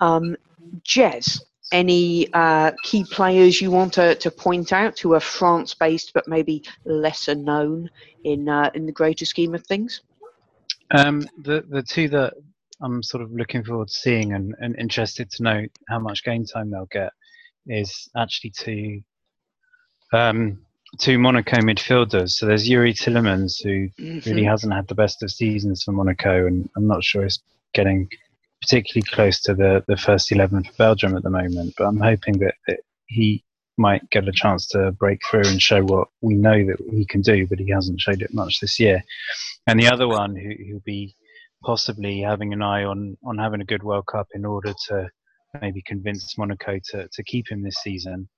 um, 0.00 0.36
jez 0.84 1.40
any 1.70 2.32
uh, 2.32 2.72
key 2.82 3.04
players 3.04 3.60
you 3.60 3.70
want 3.70 3.94
to, 3.94 4.14
to 4.16 4.30
point 4.30 4.72
out 4.72 4.98
who 4.98 5.14
are 5.14 5.20
France 5.20 5.74
based 5.74 6.12
but 6.12 6.26
maybe 6.26 6.64
lesser 6.84 7.34
known 7.34 7.88
in 8.24 8.48
uh, 8.48 8.70
in 8.74 8.86
the 8.86 8.92
greater 8.92 9.24
scheme 9.24 9.54
of 9.54 9.64
things? 9.66 10.02
Um, 10.90 11.26
the 11.38 11.64
the 11.68 11.82
two 11.82 12.08
that 12.08 12.34
I'm 12.80 13.02
sort 13.02 13.22
of 13.22 13.32
looking 13.32 13.64
forward 13.64 13.88
to 13.88 13.94
seeing 13.94 14.32
and, 14.32 14.54
and 14.60 14.76
interested 14.78 15.30
to 15.30 15.42
know 15.42 15.66
how 15.88 15.98
much 15.98 16.24
game 16.24 16.44
time 16.44 16.70
they'll 16.70 16.86
get 16.86 17.12
is 17.66 18.10
actually 18.16 18.50
two 18.50 19.02
um, 20.12 20.58
two 20.98 21.18
Monaco 21.18 21.56
midfielders. 21.58 22.30
So 22.30 22.46
there's 22.46 22.68
Youri 22.68 22.92
Tielemans 22.92 23.62
who 23.62 23.88
really 24.26 24.44
hasn't 24.44 24.74
had 24.74 24.88
the 24.88 24.94
best 24.94 25.22
of 25.22 25.30
seasons 25.30 25.84
for 25.84 25.92
Monaco, 25.92 26.46
and 26.46 26.68
I'm 26.76 26.86
not 26.86 27.04
sure 27.04 27.22
he's 27.22 27.40
getting 27.72 28.08
particularly 28.62 29.02
close 29.10 29.40
to 29.42 29.54
the, 29.54 29.84
the 29.88 29.96
first 29.96 30.32
11 30.32 30.64
for 30.64 30.72
Belgium 30.78 31.16
at 31.16 31.22
the 31.22 31.30
moment. 31.30 31.74
But 31.76 31.86
I'm 31.86 32.00
hoping 32.00 32.38
that, 32.38 32.54
that 32.68 32.80
he 33.06 33.44
might 33.76 34.08
get 34.10 34.28
a 34.28 34.32
chance 34.32 34.66
to 34.68 34.92
break 34.92 35.20
through 35.28 35.46
and 35.46 35.60
show 35.60 35.82
what 35.82 36.08
we 36.20 36.34
know 36.34 36.64
that 36.66 36.76
he 36.90 37.04
can 37.04 37.20
do, 37.20 37.46
but 37.46 37.58
he 37.58 37.70
hasn't 37.70 38.00
showed 38.00 38.22
it 38.22 38.32
much 38.32 38.60
this 38.60 38.78
year. 38.78 39.02
And 39.66 39.78
the 39.78 39.88
other 39.88 40.08
one 40.08 40.36
who, 40.36 40.52
who'll 40.64 40.82
be 40.84 41.14
possibly 41.64 42.20
having 42.20 42.52
an 42.52 42.62
eye 42.62 42.84
on, 42.84 43.16
on 43.24 43.38
having 43.38 43.60
a 43.60 43.66
good 43.66 43.82
World 43.82 44.06
Cup 44.06 44.28
in 44.34 44.44
order 44.44 44.72
to 44.88 45.10
maybe 45.60 45.82
convince 45.86 46.38
Monaco 46.38 46.78
to, 46.90 47.08
to 47.12 47.24
keep 47.24 47.50
him 47.50 47.62
this 47.62 47.76
season 47.82 48.28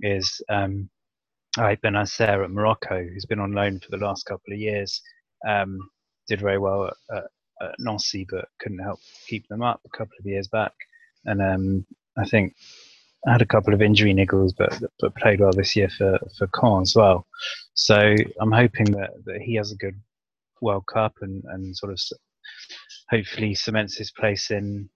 is 0.00 0.40
um, 0.48 0.88
Bennasser 1.58 2.44
at 2.44 2.50
Morocco, 2.50 3.02
who's 3.02 3.26
been 3.26 3.40
on 3.40 3.52
loan 3.52 3.80
for 3.80 3.90
the 3.90 4.04
last 4.04 4.24
couple 4.26 4.52
of 4.52 4.58
years, 4.58 5.00
um, 5.46 5.78
did 6.28 6.40
very 6.40 6.58
well 6.58 6.86
at, 6.86 7.16
at, 7.16 7.24
at, 7.62 7.74
Nancy, 7.78 8.26
but 8.28 8.48
couldn't 8.60 8.78
help 8.78 9.00
keep 9.28 9.46
them 9.48 9.62
up 9.62 9.80
a 9.84 9.96
couple 9.96 10.16
of 10.18 10.26
years 10.26 10.48
back. 10.48 10.72
And 11.24 11.40
um, 11.40 11.86
I 12.16 12.26
think 12.26 12.54
I 13.26 13.32
had 13.32 13.42
a 13.42 13.46
couple 13.46 13.72
of 13.72 13.82
injury 13.82 14.12
niggles, 14.12 14.52
but 14.56 14.78
but 15.00 15.14
played 15.16 15.40
well 15.40 15.52
this 15.52 15.76
year 15.76 15.88
for 15.88 16.18
for 16.38 16.48
Caen 16.48 16.82
as 16.82 16.94
well. 16.96 17.26
So 17.74 18.14
I'm 18.40 18.52
hoping 18.52 18.86
that, 18.92 19.10
that 19.24 19.40
he 19.40 19.54
has 19.54 19.72
a 19.72 19.76
good 19.76 19.98
World 20.60 20.86
Cup 20.86 21.14
and, 21.20 21.42
and 21.44 21.76
sort 21.76 21.92
of 21.92 22.00
hopefully 23.10 23.54
cements 23.54 23.96
his 23.96 24.10
place 24.10 24.50
in 24.50 24.88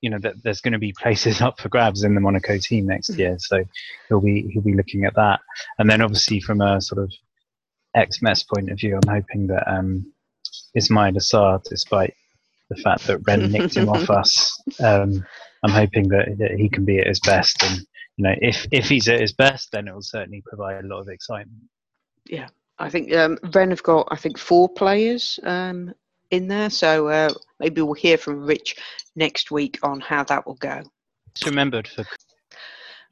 you 0.00 0.10
know 0.10 0.18
that 0.18 0.34
there's 0.42 0.60
going 0.60 0.72
to 0.72 0.78
be 0.78 0.92
places 1.00 1.40
up 1.40 1.60
for 1.60 1.68
grabs 1.68 2.04
in 2.04 2.14
the 2.14 2.20
Monaco 2.20 2.58
team 2.58 2.86
next 2.86 3.10
mm-hmm. 3.10 3.20
year, 3.20 3.36
so 3.38 3.64
he'll 4.08 4.20
be 4.20 4.48
he'll 4.52 4.62
be 4.62 4.74
looking 4.74 5.04
at 5.04 5.14
that. 5.14 5.40
And 5.78 5.88
then 5.90 6.02
obviously 6.02 6.40
from 6.40 6.60
a 6.60 6.80
sort 6.80 7.02
of 7.02 7.12
ex 7.94 8.22
Metz 8.22 8.42
point 8.42 8.70
of 8.70 8.78
view, 8.78 8.96
I'm 8.96 9.12
hoping 9.12 9.46
that 9.48 9.68
um, 9.68 10.11
Ismaïla 10.76 11.22
Sarr, 11.22 11.62
despite 11.64 12.14
the 12.70 12.76
fact 12.76 13.06
that 13.06 13.18
Rennes 13.26 13.52
nicked 13.52 13.76
him 13.76 13.88
off 13.88 14.10
us, 14.10 14.60
um, 14.80 15.24
I'm 15.62 15.70
hoping 15.70 16.08
that, 16.08 16.36
that 16.38 16.52
he 16.52 16.68
can 16.68 16.84
be 16.84 16.98
at 16.98 17.06
his 17.06 17.20
best. 17.20 17.62
And 17.62 17.80
you 18.16 18.24
know, 18.24 18.34
if 18.40 18.66
if 18.70 18.88
he's 18.88 19.08
at 19.08 19.20
his 19.20 19.32
best, 19.32 19.70
then 19.72 19.88
it 19.88 19.94
will 19.94 20.02
certainly 20.02 20.42
provide 20.46 20.84
a 20.84 20.88
lot 20.88 21.00
of 21.00 21.08
excitement. 21.08 21.62
Yeah, 22.26 22.48
I 22.78 22.90
think 22.90 23.14
um, 23.14 23.38
Rennes 23.52 23.70
have 23.70 23.82
got 23.82 24.08
I 24.10 24.16
think 24.16 24.38
four 24.38 24.68
players 24.68 25.38
um, 25.44 25.94
in 26.30 26.48
there. 26.48 26.70
So 26.70 27.08
uh, 27.08 27.30
maybe 27.60 27.82
we'll 27.82 27.94
hear 27.94 28.18
from 28.18 28.44
Rich 28.44 28.76
next 29.16 29.50
week 29.50 29.78
on 29.82 30.00
how 30.00 30.24
that 30.24 30.46
will 30.46 30.54
go. 30.56 30.82
It's 31.30 31.46
remembered 31.46 31.88
for. 31.88 32.04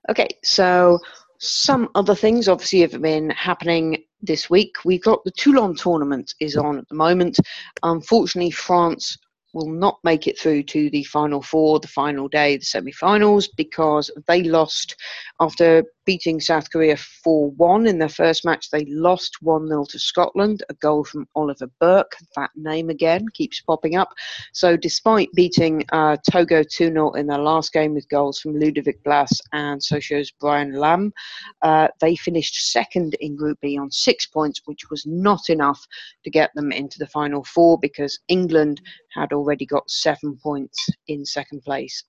Okay, 0.08 0.28
so 0.42 0.98
some 1.38 1.88
other 1.94 2.14
things 2.14 2.48
obviously 2.48 2.80
have 2.80 3.00
been 3.00 3.30
happening 3.30 4.04
this 4.22 4.50
week. 4.50 4.76
We've 4.84 5.02
got 5.02 5.24
the 5.24 5.30
Toulon 5.30 5.74
tournament 5.74 6.34
is 6.40 6.56
on 6.56 6.78
at 6.78 6.88
the 6.88 6.94
moment. 6.94 7.38
Unfortunately, 7.82 8.50
France 8.50 9.16
will 9.52 9.68
not 9.68 9.98
make 10.04 10.26
it 10.26 10.38
through 10.38 10.62
to 10.62 10.90
the 10.90 11.02
final 11.04 11.42
four, 11.42 11.80
the 11.80 11.88
final 11.88 12.28
day, 12.28 12.56
the 12.56 12.64
semi 12.64 12.92
finals, 12.92 13.48
because 13.56 14.10
they 14.28 14.42
lost 14.42 14.96
after 15.40 15.84
beating 16.04 16.40
South 16.40 16.70
Korea 16.70 16.96
4 16.96 17.50
1 17.50 17.86
in 17.86 17.98
their 17.98 18.08
first 18.08 18.44
match. 18.44 18.70
They 18.70 18.84
lost 18.86 19.36
1 19.40 19.68
0 19.68 19.84
to 19.90 19.98
Scotland, 19.98 20.62
a 20.68 20.74
goal 20.74 21.04
from 21.04 21.26
Oliver 21.34 21.70
Burke. 21.80 22.16
That 22.36 22.50
name 22.56 22.90
again 22.90 23.26
keeps 23.34 23.60
popping 23.60 23.96
up. 23.96 24.12
So, 24.52 24.76
despite 24.76 25.32
beating 25.34 25.84
uh, 25.92 26.16
Togo 26.30 26.62
2 26.62 26.88
0 26.88 27.12
in 27.12 27.26
their 27.26 27.38
last 27.38 27.72
game 27.72 27.94
with 27.94 28.08
goals 28.08 28.40
from 28.40 28.58
Ludovic 28.58 29.02
Blas 29.04 29.30
and 29.52 29.80
Sochaux's 29.80 30.32
Brian 30.40 30.72
Lamb, 30.72 31.12
uh, 31.62 31.88
they 32.00 32.16
finished 32.16 32.72
second 32.72 33.14
in 33.20 33.36
Group 33.36 33.58
B 33.60 33.78
on 33.78 33.90
six 33.90 34.26
points, 34.26 34.60
which 34.64 34.90
was 34.90 35.04
not 35.06 35.48
enough 35.48 35.84
to 36.24 36.30
get 36.30 36.50
them 36.54 36.72
into 36.72 36.98
the 36.98 37.06
final 37.06 37.44
four 37.44 37.78
because 37.78 38.18
England 38.28 38.80
had 39.14 39.32
already 39.32 39.66
got 39.66 39.88
seven 39.90 40.38
points 40.42 40.88
in 41.08 41.24
second 41.24 41.62
place 41.62 42.04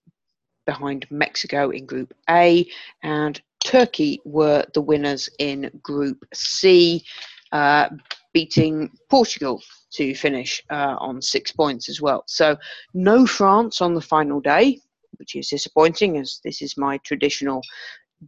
behind 0.65 1.05
Mexico 1.09 1.69
in 1.69 1.85
Group 1.85 2.13
A, 2.29 2.67
and 3.03 3.41
Turkey 3.65 4.21
were 4.25 4.65
the 4.73 4.81
winners 4.81 5.29
in 5.39 5.71
Group 5.81 6.23
C, 6.33 7.03
uh, 7.51 7.89
beating 8.33 8.89
Portugal 9.09 9.61
to 9.93 10.15
finish 10.15 10.63
uh, 10.71 10.95
on 10.99 11.21
six 11.21 11.51
points 11.51 11.89
as 11.89 12.01
well. 12.01 12.23
So, 12.27 12.55
no 12.93 13.25
France 13.25 13.81
on 13.81 13.93
the 13.93 14.01
final 14.01 14.39
day, 14.39 14.79
which 15.17 15.35
is 15.35 15.49
disappointing 15.49 16.17
as 16.17 16.39
this 16.43 16.61
is 16.61 16.77
my 16.77 16.97
traditional 16.99 17.61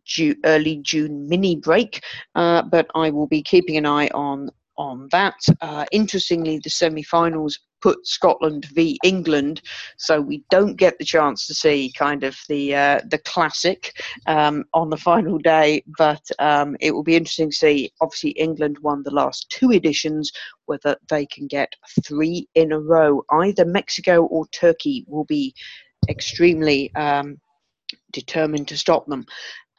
Ju- 0.06 0.36
early 0.46 0.78
June 0.78 1.28
mini 1.30 1.56
break, 1.56 2.04
uh, 2.36 2.64
but 2.64 2.88
I 2.96 3.12
will 3.12 3.28
be 3.28 3.44
keeping 3.44 3.78
an 3.78 3.86
eye 3.86 4.10
on 4.14 4.50
on 4.78 5.08
that. 5.12 5.36
Uh, 5.62 5.86
interestingly, 5.92 6.60
the 6.64 6.70
semi-finals 6.70 7.60
put 7.82 8.08
Scotland 8.08 8.66
v 8.74 8.98
England, 9.04 9.62
so 9.98 10.22
we 10.22 10.44
don't 10.50 10.78
get 10.78 10.98
the 10.98 11.06
chance 11.06 11.46
to 11.46 11.54
see 11.54 11.92
kind 11.98 12.24
of 12.24 12.38
the 12.48 12.74
uh, 12.74 13.02
the 13.10 13.18
classic 13.20 13.92
um, 14.26 14.64
on 14.74 14.90
the 14.90 14.98
final 14.98 15.38
day. 15.38 15.84
But 15.98 16.24
um, 16.40 16.78
it 16.80 16.92
will 16.92 17.04
be 17.04 17.16
interesting 17.16 17.50
to 17.50 17.56
see. 17.56 17.92
Obviously, 18.02 18.32
England 18.32 18.78
won 18.80 19.04
the 19.04 19.12
last 19.12 19.50
two 19.50 19.72
editions. 19.72 20.32
Whether 20.66 20.96
they 21.10 21.26
can 21.26 21.48
get 21.48 21.74
three 22.06 22.48
in 22.56 22.72
a 22.72 22.80
row, 22.80 23.22
either 23.32 23.66
Mexico 23.66 24.26
or 24.26 24.48
Turkey 24.48 25.06
will 25.08 25.26
be 25.26 25.54
extremely 26.10 26.94
um, 26.96 27.38
determined 28.12 28.68
to 28.70 28.78
stop 28.78 29.06
them. 29.08 29.26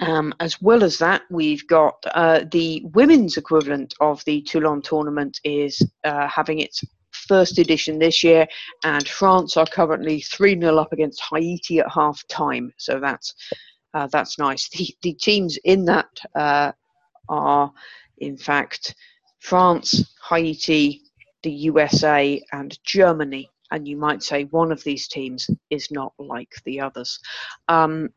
Um, 0.01 0.35
as 0.41 0.61
well 0.61 0.83
as 0.83 0.99
that, 0.99 1.23
we've 1.31 1.67
got 1.69 1.95
uh, 2.15 2.45
the 2.51 2.83
women's 2.95 3.37
equivalent 3.37 3.95
of 4.01 4.25
the 4.25 4.43
Toulon 4.43 4.83
tournament 4.83 5.41
is 5.45 5.81
uh, 6.03 6.27
having 6.27 6.59
its 6.59 6.83
first 7.13 7.59
edition 7.59 7.99
this 7.99 8.25
year, 8.25 8.47
and 8.83 9.09
France 9.09 9.57
are 9.57 9.67
currently 9.67 10.21
3 10.21 10.61
0 10.61 10.77
up 10.77 10.93
against 10.93 11.23
Haiti 11.31 11.79
at 11.79 11.91
half 11.91 12.27
time. 12.29 12.73
So 12.77 12.99
that's 12.99 13.35
uh, 13.95 14.09
that's 14.09 14.39
nice. 14.39 14.69
The, 14.71 14.89
the 15.03 15.13
teams 15.15 15.57
in 15.65 15.85
that 15.85 16.09
uh, 16.35 16.73
are, 17.29 17.73
in 18.19 18.37
fact, 18.37 18.95
France, 19.39 20.15
Haiti, 20.29 21.03
the 21.43 21.53
USA, 21.53 22.43
and 22.53 22.77
Germany. 22.85 23.49
And 23.71 23.87
you 23.89 23.97
might 23.97 24.23
say 24.23 24.45
one 24.45 24.73
of 24.73 24.83
these 24.85 25.09
teams 25.09 25.49
is 25.71 25.91
not 25.91 26.13
like 26.19 26.53
the 26.65 26.81
others. 26.81 27.19
Um, 27.69 28.11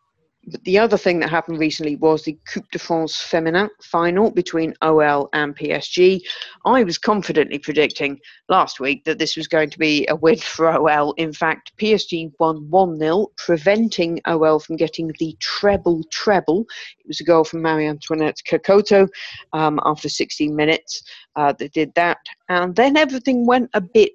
but 0.48 0.64
the 0.64 0.80
other 0.80 0.98
thing 0.98 1.20
that 1.20 1.30
happened 1.30 1.60
recently 1.60 1.98
was 1.98 2.24
the 2.24 2.38
Coupe 2.52 2.72
de 2.72 2.80
France 2.80 3.18
Féminin 3.18 3.70
final 3.82 4.32
between 4.32 4.74
OL 4.82 5.30
and 5.34 5.56
PSG. 5.56 6.22
I 6.66 6.84
was 6.84 6.98
confidently 6.98 7.60
predicting 7.60 8.20
last 8.48 8.80
week 8.80 9.04
that 9.04 9.20
this 9.20 9.36
was 9.36 9.48
going 9.48 9.70
to 9.70 9.78
be 9.78 10.08
a 10.08 10.16
win 10.16 10.38
for 10.38 10.72
OL. 10.72 11.12
In 11.14 11.34
fact, 11.34 11.74
PSG 11.78 12.32
won 12.40 12.70
1 12.70 12.98
0, 12.98 13.28
preventing 13.36 14.22
OL 14.26 14.60
from 14.60 14.78
getting 14.78 15.12
the 15.20 15.36
treble 15.40 16.02
treble. 16.12 16.66
It 17.00 17.08
was 17.08 17.20
a 17.20 17.26
goal 17.26 17.44
from 17.44 17.62
Marie-Antoinette 17.62 18.42
Katoto 18.48 19.10
um, 19.52 19.82
after 19.84 20.08
16 20.08 20.56
minutes. 20.56 21.04
Uh, 21.36 21.52
they 21.52 21.68
did 21.68 21.94
that. 21.96 22.20
And 22.48 22.74
then 22.74 22.96
everything 22.96 23.46
went 23.46 23.70
a 23.74 23.82
bit 23.82 24.14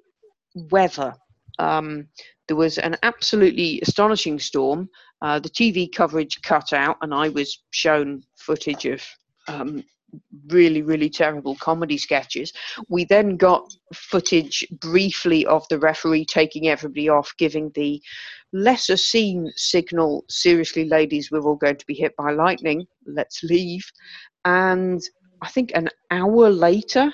weather. 0.55 1.13
Um, 1.59 2.07
there 2.47 2.57
was 2.57 2.77
an 2.77 2.97
absolutely 3.03 3.79
astonishing 3.81 4.39
storm. 4.39 4.89
Uh, 5.21 5.39
the 5.39 5.49
TV 5.49 5.89
coverage 5.91 6.41
cut 6.41 6.73
out, 6.73 6.97
and 7.01 7.13
I 7.13 7.29
was 7.29 7.63
shown 7.71 8.23
footage 8.37 8.85
of 8.85 9.01
um, 9.47 9.83
really, 10.47 10.81
really 10.81 11.09
terrible 11.09 11.55
comedy 11.55 11.97
sketches. 11.97 12.53
We 12.89 13.05
then 13.05 13.37
got 13.37 13.73
footage 13.93 14.65
briefly 14.79 15.45
of 15.45 15.65
the 15.69 15.79
referee 15.79 16.25
taking 16.25 16.67
everybody 16.67 17.09
off, 17.09 17.33
giving 17.37 17.71
the 17.75 18.01
lesser 18.51 18.97
seen 18.97 19.51
signal 19.55 20.25
seriously, 20.29 20.85
ladies, 20.85 21.31
we're 21.31 21.41
all 21.41 21.55
going 21.55 21.77
to 21.77 21.85
be 21.85 21.95
hit 21.95 22.15
by 22.15 22.31
lightning, 22.31 22.85
let's 23.05 23.43
leave. 23.43 23.83
And 24.45 25.01
I 25.41 25.49
think 25.49 25.71
an 25.73 25.89
hour 26.11 26.49
later, 26.49 27.11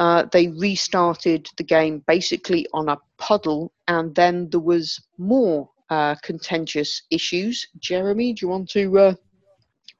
uh, 0.00 0.24
they 0.32 0.48
restarted 0.48 1.46
the 1.58 1.62
game 1.62 2.02
basically 2.06 2.66
on 2.72 2.88
a 2.88 2.96
puddle, 3.18 3.70
and 3.86 4.14
then 4.14 4.48
there 4.48 4.58
was 4.58 4.98
more 5.18 5.68
uh, 5.90 6.14
contentious 6.22 7.02
issues. 7.10 7.68
Jeremy, 7.78 8.32
do 8.32 8.46
you 8.46 8.48
want 8.48 8.70
to 8.70 8.98
uh, 8.98 9.14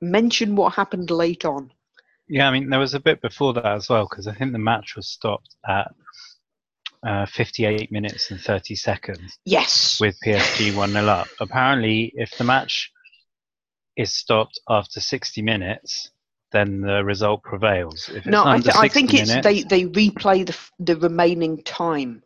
mention 0.01 0.57
what 0.57 0.73
happened 0.73 1.11
late 1.11 1.45
on? 1.45 1.71
Yeah, 2.29 2.49
I 2.49 2.51
mean, 2.51 2.71
there 2.71 2.81
was 2.81 2.95
a 2.95 3.01
bit 3.01 3.21
before 3.21 3.53
that 3.53 3.67
as 3.67 3.91
well, 3.91 4.07
because 4.09 4.27
I 4.27 4.33
think 4.33 4.53
the 4.53 4.59
match 4.59 4.97
was 4.97 5.07
stopped 5.07 5.55
at 5.69 5.93
uh, 7.07 7.27
58 7.27 7.93
minutes 7.93 8.31
and 8.31 8.41
30 8.41 8.77
seconds. 8.77 9.39
Yes. 9.45 10.01
With 10.01 10.17
PSG 10.25 10.75
1 10.75 10.93
0 10.93 11.05
up. 11.05 11.29
Apparently, 11.41 12.11
if 12.15 12.31
the 12.39 12.45
match 12.45 12.91
is 13.99 14.15
stopped 14.15 14.59
after 14.67 14.99
60 14.99 15.43
minutes, 15.43 16.11
then 16.53 16.81
the 16.81 17.05
result 17.05 17.43
prevails. 17.43 18.11
no, 18.27 18.45
I, 18.45 18.61
th- 18.61 18.75
I, 18.77 18.89
think 18.89 19.15
it's 19.15 19.35
they, 19.43 19.63
they 19.63 19.85
replay 19.85 20.47
the, 20.47 20.57
the 20.79 20.97
remaining 20.97 21.63
time. 21.63 22.23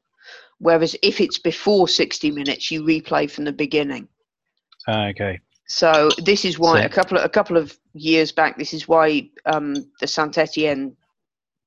Whereas 0.58 0.96
if 1.02 1.20
it's 1.20 1.38
before 1.38 1.88
60 1.88 2.30
minutes, 2.30 2.70
you 2.70 2.82
replay 2.82 3.30
from 3.30 3.44
the 3.44 3.52
beginning. 3.52 4.08
Uh, 4.88 5.08
okay. 5.10 5.40
So 5.66 6.10
this 6.18 6.44
is 6.44 6.58
why 6.58 6.80
so, 6.80 6.86
a 6.86 6.88
couple 6.88 7.18
of, 7.18 7.24
a 7.24 7.28
couple 7.28 7.56
of 7.56 7.76
years 7.94 8.32
back, 8.32 8.58
this 8.58 8.74
is 8.74 8.86
why 8.86 9.28
um, 9.46 9.74
the 10.00 10.06
Saint 10.06 10.36
Etienne 10.38 10.96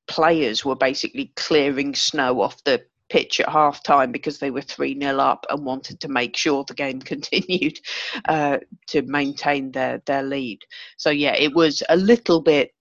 players 0.06 0.64
were 0.64 0.76
basically 0.76 1.32
clearing 1.36 1.94
snow 1.94 2.40
off 2.40 2.62
the 2.64 2.82
pitch 3.08 3.40
at 3.40 3.48
half 3.48 3.82
time 3.82 4.12
because 4.12 4.38
they 4.38 4.50
were 4.50 4.60
3 4.60 4.98
0 4.98 5.18
up 5.18 5.46
and 5.50 5.64
wanted 5.64 6.00
to 6.00 6.08
make 6.08 6.36
sure 6.36 6.64
the 6.64 6.74
game 6.74 7.00
continued 7.14 7.78
uh, 8.26 8.58
to 8.88 9.02
maintain 9.02 9.70
their, 9.72 10.02
their 10.06 10.22
lead. 10.22 10.60
So, 10.96 11.10
yeah, 11.10 11.34
it 11.34 11.54
was 11.54 11.82
a 11.88 11.96
little 11.96 12.40
bit 12.40 12.74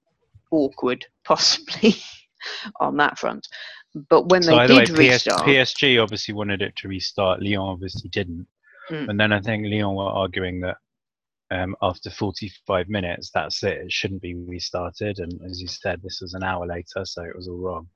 awkward, 0.52 1.06
possibly, 1.26 1.96
on 2.80 2.98
that 2.98 3.18
front. 3.18 3.48
But 4.10 4.30
when 4.30 4.44
so 4.44 4.56
they 4.56 4.68
did 4.68 4.98
way, 4.98 5.10
restart, 5.10 5.42
PSG 5.42 6.02
obviously 6.02 6.34
wanted 6.34 6.62
it 6.62 6.76
to 6.78 6.88
restart. 6.88 7.42
Lyon 7.42 7.62
obviously 7.62 8.10
didn't. 8.10 8.48
Mm. 8.92 9.10
And 9.10 9.20
then 9.20 9.34
I 9.34 9.42
think 9.42 9.66
Lyon 9.66 9.96
were 9.96 10.04
arguing 10.04 10.62
that 10.62 10.78
um, 11.50 11.76
after 11.82 12.10
45 12.10 12.90
minutes, 12.90 13.32
that's 13.34 13.64
it. 13.64 13.78
It 13.78 13.92
shouldn't 13.92 14.22
be 14.22 14.36
restarted. 14.36 15.20
And 15.20 15.40
as 15.50 15.62
you 15.62 15.68
said, 15.68 16.02
this 16.02 16.22
was 16.22 16.34
an 16.34 16.44
hour 16.44 16.66
later, 16.66 17.06
so 17.06 17.24
it 17.24 17.36
was 17.36 17.48
all 17.48 17.58
wrong. 17.58 17.88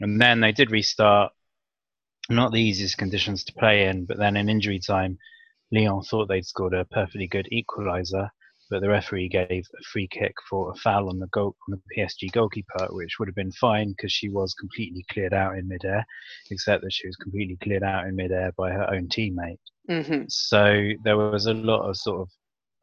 And 0.00 0.20
then 0.20 0.40
they 0.40 0.52
did 0.52 0.70
restart. 0.70 1.32
Not 2.28 2.52
the 2.52 2.60
easiest 2.60 2.98
conditions 2.98 3.44
to 3.44 3.52
play 3.54 3.86
in, 3.86 4.04
but 4.04 4.18
then 4.18 4.36
in 4.36 4.48
injury 4.48 4.80
time, 4.80 5.18
Lyon 5.72 6.02
thought 6.02 6.28
they'd 6.28 6.46
scored 6.46 6.74
a 6.74 6.84
perfectly 6.86 7.26
good 7.26 7.48
equaliser, 7.52 8.28
but 8.70 8.80
the 8.80 8.88
referee 8.88 9.28
gave 9.28 9.50
a 9.50 9.84
free 9.92 10.08
kick 10.08 10.34
for 10.48 10.70
a 10.70 10.74
foul 10.76 11.08
on 11.08 11.18
the 11.18 11.28
goal 11.28 11.54
on 11.68 11.78
the 11.78 11.96
PSG 11.96 12.32
goalkeeper, 12.32 12.88
which 12.90 13.18
would 13.18 13.28
have 13.28 13.34
been 13.34 13.52
fine 13.52 13.90
because 13.90 14.12
she 14.12 14.28
was 14.28 14.54
completely 14.54 15.04
cleared 15.10 15.34
out 15.34 15.56
in 15.56 15.68
midair, 15.68 16.04
except 16.50 16.82
that 16.82 16.92
she 16.92 17.06
was 17.06 17.16
completely 17.16 17.56
cleared 17.62 17.84
out 17.84 18.06
in 18.06 18.16
midair 18.16 18.52
by 18.56 18.70
her 18.70 18.92
own 18.92 19.08
teammate. 19.08 19.58
Mm-hmm. 19.88 20.24
So 20.28 20.90
there 21.04 21.16
was 21.16 21.46
a 21.46 21.54
lot 21.54 21.88
of 21.88 21.96
sort 21.96 22.22
of 22.22 22.30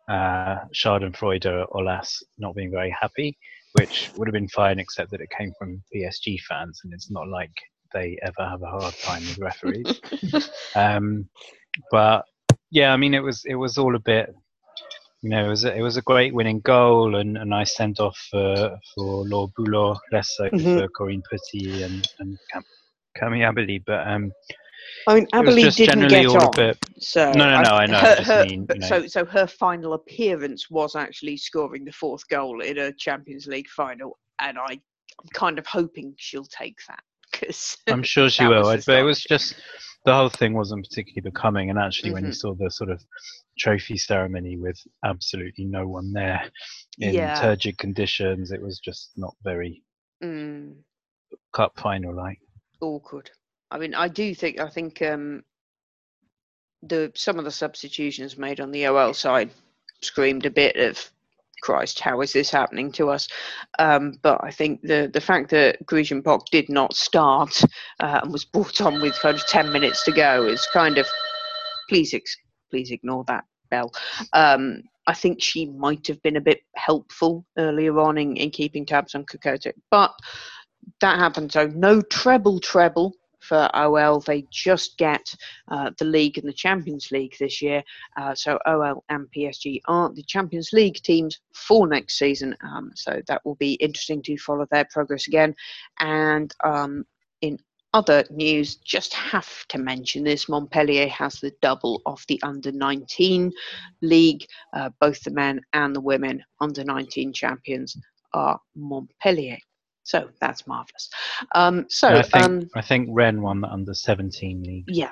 uh, 0.10 0.66
Schadenfreude 0.74 1.68
or 1.70 1.84
less 1.84 2.22
not 2.38 2.56
being 2.56 2.72
very 2.72 2.96
happy, 2.98 3.38
which 3.74 4.12
would 4.16 4.28
have 4.28 4.34
been 4.34 4.50
fine, 4.50 4.80
except 4.80 5.12
that 5.12 5.22
it 5.22 5.30
came 5.38 5.52
from 5.58 5.84
PSG 5.94 6.40
fans, 6.42 6.82
and 6.84 6.94
it's 6.94 7.12
not 7.12 7.28
like 7.28 7.54
they 7.94 8.18
ever 8.24 8.48
have 8.50 8.62
a 8.62 8.68
hard 8.68 8.94
time 8.96 9.22
with 9.22 9.38
referees. 9.40 10.02
um, 10.76 11.28
but 11.92 12.26
yeah, 12.72 12.94
I 12.94 12.98
mean, 12.98 13.14
it 13.14 13.20
was 13.24 13.44
it 13.46 13.56
was 13.56 13.78
all 13.78 13.96
a 13.96 14.00
bit. 14.00 14.34
You 15.22 15.30
know, 15.30 15.46
it 15.46 15.50
was 15.50 15.64
a, 15.64 15.74
it 15.74 15.82
was 15.82 15.96
a 15.98 16.02
great 16.02 16.34
winning 16.34 16.60
goal 16.62 17.16
and 17.16 17.38
a 17.38 17.46
nice 17.46 17.76
send 17.78 18.00
off 18.00 18.18
for 18.30 18.78
for 18.94 19.26
Laure 19.26 19.48
Boulleau, 19.56 19.96
less 20.12 20.36
so 20.36 20.50
Mhm. 20.50 20.80
for 20.80 20.88
Corinne 20.90 21.24
Petit 21.32 21.84
and 21.84 22.06
and 22.20 22.38
Cam- 22.52 22.64
Camille 23.16 23.48
Abily, 23.50 23.82
but 23.86 24.06
um, 24.08 24.32
I 25.08 25.16
mean, 25.16 25.24
it 25.24 25.38
was 25.38 25.48
Abilene 25.48 25.66
just 25.66 25.78
didn't 25.78 25.94
generally 26.10 26.24
get 26.24 26.28
all 26.28 26.42
on. 26.44 26.54
a 26.54 26.58
bit. 26.58 26.78
So 27.00 27.32
No, 27.32 27.46
no, 27.56 27.62
no, 27.62 27.70
I 27.70 27.86
know, 27.86 27.98
I 27.98 28.00
Her, 28.02 28.16
just 28.16 28.28
her- 28.32 28.46
mean, 28.46 28.68
you 28.74 28.80
know. 28.80 28.88
so 28.88 29.08
so 29.08 29.24
her 29.26 29.48
final 29.48 29.94
appearance 29.94 30.70
was 30.70 30.96
actually 30.96 31.38
scoring 31.38 31.86
the 31.86 31.92
fourth 31.94 32.28
goal 32.28 32.62
in 32.62 32.78
a 32.80 32.92
Champions 32.94 33.48
League 33.48 33.70
final, 33.70 34.18
and 34.40 34.58
I 34.58 34.72
I'm 35.22 35.30
kind 35.34 35.58
of 35.60 35.66
hoping 35.68 36.16
she'll 36.18 36.44
take 36.46 36.78
that 36.90 37.04
because 37.48 37.78
I'm 37.90 38.04
sure 38.04 38.30
she 38.30 38.48
will. 38.48 38.64
was 38.64 38.86
But 38.86 39.00
it 39.00 39.04
was 39.04 39.24
just 39.24 39.56
the 40.06 40.14
whole 40.14 40.30
thing 40.30 40.54
wasn't 40.54 40.88
particularly 40.88 41.30
becoming. 41.30 41.70
And 41.70 41.80
actually, 41.80 42.12
when 42.12 42.26
you 42.26 42.32
Mhm. 42.32 42.36
saw 42.36 42.54
the 42.56 42.70
sort 42.72 42.90
of 42.90 43.02
trophy 43.60 43.98
ceremony 43.98 44.58
with 44.58 44.78
absolutely 45.06 45.66
no 45.66 45.88
one 45.88 46.12
there 46.14 46.50
in 47.00 47.14
Yeah. 47.14 47.40
turgid 47.40 47.78
conditions, 47.78 48.52
it 48.52 48.62
was 48.62 48.80
just 48.80 49.12
not 49.18 49.36
very 49.44 49.84
mm, 50.22 50.84
cup 51.54 51.80
final 51.80 52.16
like. 52.16 52.40
awkward. 52.82 53.32
I 53.72 53.78
mean, 53.80 53.94
I 53.96 54.08
do 54.08 54.36
think 54.36 54.60
I 54.60 54.70
think 54.70 55.02
um, 55.02 55.44
the 56.84 57.12
some 57.16 57.40
of 57.40 57.46
the 57.46 57.52
substitutions 57.52 58.38
made 58.38 58.60
on 58.60 58.72
the 58.72 58.88
OL 58.88 59.14
side 59.14 59.52
screamed 60.02 60.46
a 60.46 60.52
bit 60.52 60.76
of 60.76 61.12
Christ, 61.64 62.00
how 62.02 62.22
is 62.22 62.34
this 62.34 62.52
happening 62.52 62.92
to 62.92 63.10
us? 63.10 63.28
Um, 63.80 64.20
but 64.22 64.44
I 64.44 64.52
think 64.52 64.82
the 64.82 65.10
the 65.12 65.22
fact 65.22 65.50
that 65.52 65.84
Griedge 65.86 66.12
Mbock 66.22 66.46
did 66.52 66.68
not 66.70 66.94
start 66.94 67.64
uh, 68.02 68.20
and 68.22 68.32
was 68.32 68.46
brought 68.46 68.82
on 68.82 69.02
with 69.02 69.20
kind 69.20 69.36
of 69.36 69.48
ten 69.48 69.72
minutes 69.72 70.04
to 70.04 70.12
go 70.12 70.46
is 70.46 70.68
kind 70.74 70.98
of 70.98 71.08
please 71.90 72.14
ex- 72.14 72.38
please 72.70 72.92
ignore 72.92 73.24
that 73.28 73.46
bell. 73.72 73.92
Um, 74.34 74.84
I 75.08 75.14
think 75.14 75.42
she 75.42 75.66
might 75.66 76.06
have 76.08 76.22
been 76.22 76.38
a 76.38 76.42
bit 76.42 76.60
helpful 76.76 77.46
earlier 77.58 77.98
on 78.00 78.18
in, 78.18 78.36
in 78.38 78.52
keeping 78.52 78.86
tabs 78.86 79.16
on 79.16 79.26
Kokotek, 79.26 79.74
but 79.90 80.14
that 81.02 81.18
happened. 81.20 81.52
So 81.52 81.68
no 81.68 82.02
treble 82.02 82.60
treble 82.60 83.14
for 83.44 83.70
OL. 83.76 84.20
They 84.20 84.46
just 84.50 84.98
get 84.98 85.34
uh, 85.70 85.92
the 85.98 86.06
league 86.06 86.38
and 86.38 86.48
the 86.48 86.54
Champions 86.54 87.12
League 87.12 87.36
this 87.40 87.62
year. 87.62 87.84
Uh, 88.18 88.34
so 88.34 88.58
OL 88.66 89.04
and 89.10 89.28
PSG 89.36 89.82
aren't 89.86 90.16
the 90.16 90.24
Champions 90.24 90.72
League 90.74 91.02
teams 91.04 91.40
for 91.54 91.88
next 91.88 92.18
season. 92.18 92.56
Um, 92.64 92.92
so 92.96 93.22
that 93.28 93.46
will 93.46 93.56
be 93.56 93.74
interesting 93.74 94.22
to 94.24 94.38
follow 94.38 94.66
their 94.72 94.86
progress 94.86 95.28
again. 95.28 95.56
And 96.00 96.54
um, 96.64 97.06
in 97.42 97.60
other 97.94 98.24
news, 98.32 98.76
just 98.78 99.14
have 99.14 99.68
to 99.68 99.78
mention 99.78 100.24
this 100.24 100.50
Montpellier 100.50 101.08
has 101.10 101.40
the 101.40 101.54
double 101.62 102.02
of 102.06 102.24
the 102.28 102.42
under 102.42 102.72
19 102.72 103.52
league. 104.02 104.46
Uh, 104.74 104.90
both 105.00 105.22
the 105.24 105.32
men 105.32 105.62
and 105.74 105.96
the 105.96 106.02
women 106.02 106.44
under 106.60 106.84
19 106.84 107.34
champions 107.34 107.96
are 108.34 108.60
Montpellier. 108.76 109.58
So 110.04 110.30
that's 110.42 110.68
marvellous. 110.68 111.10
Um, 111.56 111.86
so, 111.90 112.10
I 112.10 112.22
think 112.22 112.44
um, 112.44 112.70
I 112.76 112.82
think 112.82 113.10
Rennes 113.12 113.42
won 113.42 113.62
the 113.62 113.68
under 113.68 113.94
17 113.94 114.64
league. 114.64 114.86
yeah. 114.88 115.12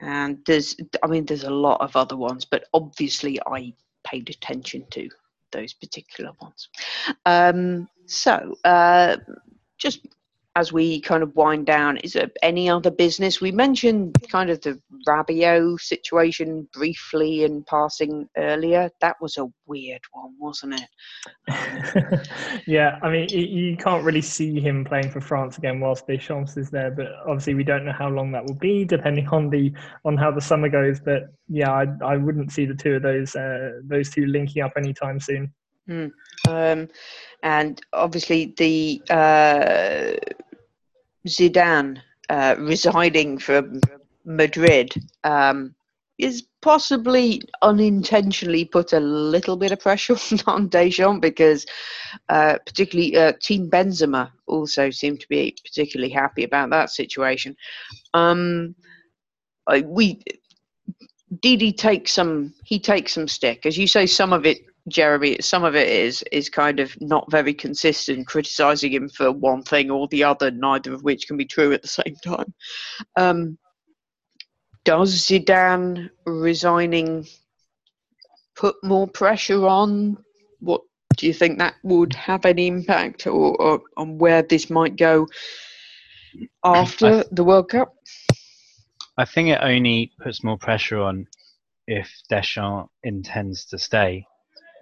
And 0.00 0.38
there's, 0.46 0.76
I 1.02 1.06
mean, 1.06 1.26
there's 1.26 1.44
a 1.44 1.50
lot 1.50 1.80
of 1.80 1.94
other 1.94 2.16
ones, 2.16 2.44
but 2.44 2.64
obviously 2.74 3.38
I 3.46 3.72
paid 4.04 4.30
attention 4.30 4.84
to 4.90 5.08
those 5.52 5.72
particular 5.72 6.32
ones. 6.40 6.68
Um, 7.24 7.88
so, 8.06 8.56
uh, 8.64 9.18
just 9.78 10.00
as 10.54 10.72
we 10.72 11.00
kind 11.00 11.22
of 11.22 11.34
wind 11.34 11.64
down, 11.64 11.96
is 11.98 12.12
there 12.12 12.30
any 12.42 12.68
other 12.68 12.90
business? 12.90 13.40
We 13.40 13.52
mentioned 13.52 14.14
kind 14.30 14.50
of 14.50 14.60
the 14.60 14.78
Rabiot 15.08 15.80
situation 15.80 16.68
briefly 16.74 17.44
in 17.44 17.64
passing 17.64 18.28
earlier. 18.36 18.90
That 19.00 19.16
was 19.20 19.38
a 19.38 19.46
weird 19.66 20.02
one, 20.12 20.34
wasn't 20.38 20.74
it? 21.48 22.28
yeah, 22.66 22.98
I 23.02 23.08
mean, 23.08 23.28
you 23.30 23.76
can't 23.78 24.04
really 24.04 24.20
see 24.20 24.60
him 24.60 24.84
playing 24.84 25.10
for 25.10 25.22
France 25.22 25.56
again 25.56 25.80
whilst 25.80 26.06
Deschamps 26.06 26.58
is 26.58 26.68
there, 26.68 26.90
but 26.90 27.06
obviously 27.26 27.54
we 27.54 27.64
don't 27.64 27.86
know 27.86 27.92
how 27.92 28.10
long 28.10 28.30
that 28.32 28.44
will 28.44 28.58
be, 28.58 28.84
depending 28.84 29.28
on 29.28 29.48
the 29.48 29.72
on 30.04 30.18
how 30.18 30.30
the 30.30 30.40
summer 30.40 30.68
goes. 30.68 31.00
But 31.00 31.28
yeah, 31.48 31.72
I, 31.72 31.86
I 32.04 32.16
wouldn't 32.18 32.52
see 32.52 32.66
the 32.66 32.74
two 32.74 32.96
of 32.96 33.02
those 33.02 33.34
uh, 33.34 33.80
those 33.84 34.10
two 34.10 34.26
linking 34.26 34.62
up 34.62 34.72
anytime 34.76 35.18
soon. 35.18 35.52
Um, 36.48 36.88
and 37.42 37.80
obviously 37.92 38.54
the 38.56 39.02
uh, 39.10 40.16
Zidane 41.26 42.00
uh, 42.28 42.56
residing 42.58 43.38
from 43.38 43.80
Madrid 44.24 44.94
um, 45.24 45.74
is 46.18 46.44
possibly 46.60 47.42
unintentionally 47.62 48.64
put 48.64 48.92
a 48.92 49.00
little 49.00 49.56
bit 49.56 49.72
of 49.72 49.80
pressure 49.80 50.16
on 50.46 50.68
Deschamps 50.68 51.20
because 51.20 51.66
uh, 52.28 52.58
particularly 52.64 53.16
uh, 53.16 53.32
Team 53.40 53.68
Benzema 53.68 54.30
also 54.46 54.90
seemed 54.90 55.20
to 55.20 55.28
be 55.28 55.56
particularly 55.64 56.12
happy 56.12 56.44
about 56.44 56.70
that 56.70 56.90
situation. 56.90 57.56
Um, 58.14 58.74
we 59.84 60.22
Didi 61.40 61.72
takes 61.72 62.12
some 62.12 62.52
he 62.64 62.78
takes 62.78 63.14
some 63.14 63.26
stick 63.26 63.64
as 63.64 63.78
you 63.78 63.86
say 63.86 64.06
some 64.06 64.32
of 64.32 64.44
it 64.44 64.58
Jeremy, 64.88 65.38
some 65.40 65.64
of 65.64 65.76
it 65.76 65.88
is 65.88 66.24
is 66.32 66.48
kind 66.48 66.80
of 66.80 67.00
not 67.00 67.30
very 67.30 67.54
consistent, 67.54 68.26
criticizing 68.26 68.92
him 68.92 69.08
for 69.08 69.30
one 69.30 69.62
thing 69.62 69.90
or 69.90 70.08
the 70.08 70.24
other, 70.24 70.50
neither 70.50 70.92
of 70.92 71.04
which 71.04 71.26
can 71.26 71.36
be 71.36 71.44
true 71.44 71.72
at 71.72 71.82
the 71.82 71.88
same 71.88 72.16
time. 72.24 72.52
Um, 73.16 73.58
does 74.84 75.14
Zidane 75.14 76.10
resigning 76.26 77.26
put 78.56 78.74
more 78.82 79.06
pressure 79.06 79.66
on? 79.66 80.18
What 80.58 80.82
do 81.16 81.26
you 81.26 81.34
think 81.34 81.58
that 81.58 81.74
would 81.84 82.14
have 82.14 82.44
any 82.44 82.66
impact, 82.66 83.26
or, 83.26 83.60
or 83.62 83.82
on 83.96 84.18
where 84.18 84.42
this 84.42 84.68
might 84.68 84.96
go 84.96 85.28
after 86.64 87.24
the 87.30 87.44
World 87.44 87.68
Cup? 87.68 87.94
I 89.16 89.26
think 89.26 89.48
it 89.48 89.60
only 89.62 90.12
puts 90.20 90.42
more 90.42 90.58
pressure 90.58 90.98
on 90.98 91.28
if 91.86 92.10
Deschamps 92.28 92.90
intends 93.04 93.66
to 93.66 93.78
stay. 93.78 94.26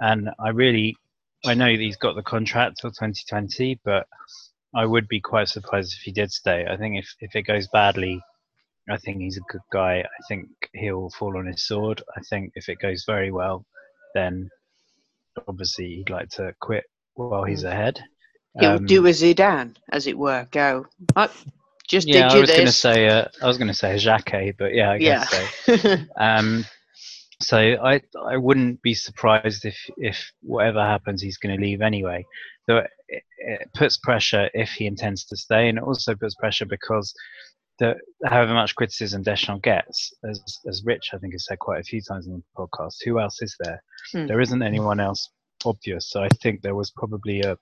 And 0.00 0.30
I 0.38 0.48
really, 0.50 0.96
I 1.44 1.54
know 1.54 1.68
he's 1.68 1.96
got 1.96 2.16
the 2.16 2.22
contract 2.22 2.78
till 2.80 2.90
2020, 2.90 3.80
but 3.84 4.06
I 4.74 4.86
would 4.86 5.08
be 5.08 5.20
quite 5.20 5.48
surprised 5.48 5.92
if 5.94 6.00
he 6.00 6.12
did 6.12 6.30
stay. 6.32 6.66
I 6.70 6.76
think 6.76 6.98
if, 6.98 7.14
if 7.20 7.34
it 7.36 7.42
goes 7.42 7.68
badly, 7.72 8.20
I 8.88 8.96
think 8.98 9.18
he's 9.20 9.36
a 9.36 9.52
good 9.52 9.60
guy. 9.72 10.00
I 10.00 10.22
think 10.28 10.48
he'll 10.74 11.10
fall 11.10 11.36
on 11.38 11.46
his 11.46 11.66
sword. 11.66 12.02
I 12.16 12.20
think 12.28 12.52
if 12.54 12.68
it 12.68 12.78
goes 12.80 13.04
very 13.06 13.30
well, 13.30 13.64
then 14.14 14.48
obviously 15.46 15.86
he'd 15.96 16.10
like 16.10 16.28
to 16.30 16.54
quit 16.60 16.84
while 17.14 17.44
he's 17.44 17.64
ahead. 17.64 18.02
He'll 18.58 18.76
Um, 18.76 18.86
do 18.86 19.06
a 19.06 19.10
Zidane, 19.10 19.76
as 19.92 20.06
it 20.06 20.18
were. 20.18 20.48
Go. 20.50 20.86
Oh, 21.16 21.30
just 21.88 22.08
yeah, 22.08 22.28
did 22.28 22.36
I 22.36 22.40
was 22.40 22.50
going 22.50 22.66
to 22.66 22.72
say, 22.72 23.08
uh, 23.08 23.24
I 23.42 23.46
was 23.46 23.58
going 23.58 23.68
to 23.68 23.74
say 23.74 23.96
Jacquet, 23.98 24.56
but 24.58 24.74
yeah, 24.74 24.90
I 24.92 24.96
yeah. 24.96 25.26
guess 25.30 25.82
so. 25.82 25.96
Um, 26.16 26.64
so 27.42 27.58
I 27.58 28.00
I 28.26 28.36
wouldn't 28.36 28.82
be 28.82 28.94
surprised 28.94 29.64
if 29.64 29.78
if 29.96 30.30
whatever 30.42 30.80
happens, 30.80 31.22
he's 31.22 31.38
going 31.38 31.56
to 31.56 31.62
leave 31.62 31.80
anyway. 31.80 32.24
So 32.68 32.78
it, 33.08 33.22
it 33.38 33.68
puts 33.74 33.96
pressure 33.96 34.50
if 34.54 34.70
he 34.70 34.86
intends 34.86 35.24
to 35.26 35.36
stay, 35.36 35.68
and 35.68 35.78
it 35.78 35.84
also 35.84 36.14
puts 36.14 36.34
pressure 36.34 36.66
because 36.66 37.12
the 37.78 37.96
however 38.24 38.52
much 38.52 38.74
criticism 38.74 39.22
Deschamps 39.22 39.62
gets, 39.62 40.12
as 40.28 40.40
as 40.68 40.82
Rich 40.84 41.10
I 41.12 41.18
think 41.18 41.32
has 41.34 41.46
said 41.46 41.58
quite 41.58 41.80
a 41.80 41.84
few 41.84 42.02
times 42.02 42.26
in 42.26 42.34
the 42.34 42.42
podcast, 42.56 42.96
who 43.04 43.18
else 43.18 43.40
is 43.40 43.56
there? 43.60 43.82
Hmm. 44.12 44.26
There 44.26 44.40
isn't 44.40 44.62
anyone 44.62 45.00
else 45.00 45.30
obvious. 45.64 46.10
So 46.10 46.22
I 46.22 46.28
think 46.42 46.62
there 46.62 46.74
was 46.74 46.90
probably 46.90 47.40
a 47.40 47.56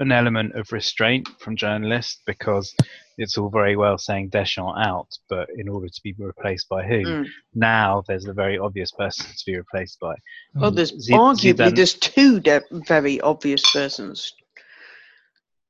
an 0.00 0.12
element 0.12 0.54
of 0.54 0.70
restraint 0.72 1.28
from 1.40 1.56
journalists 1.56 2.22
because 2.26 2.74
it's 3.16 3.36
all 3.36 3.48
very 3.50 3.76
well 3.76 3.98
saying 3.98 4.28
Deschamps 4.28 4.78
out, 4.86 5.08
but 5.28 5.48
in 5.56 5.68
order 5.68 5.88
to 5.88 6.00
be 6.04 6.14
replaced 6.18 6.68
by 6.68 6.84
who? 6.84 7.02
Mm. 7.02 7.26
Now 7.54 8.04
there's 8.06 8.26
a 8.26 8.32
very 8.32 8.58
obvious 8.58 8.92
person 8.92 9.26
to 9.26 9.42
be 9.44 9.56
replaced 9.56 9.98
by. 10.00 10.14
Well, 10.54 10.70
there's 10.70 10.96
Zid- 11.00 11.14
arguably 11.16 11.54
Zidane- 11.54 11.76
there's 11.76 11.94
two 11.94 12.38
de- 12.40 12.62
very 12.70 13.20
obvious 13.20 13.62
persons 13.72 14.32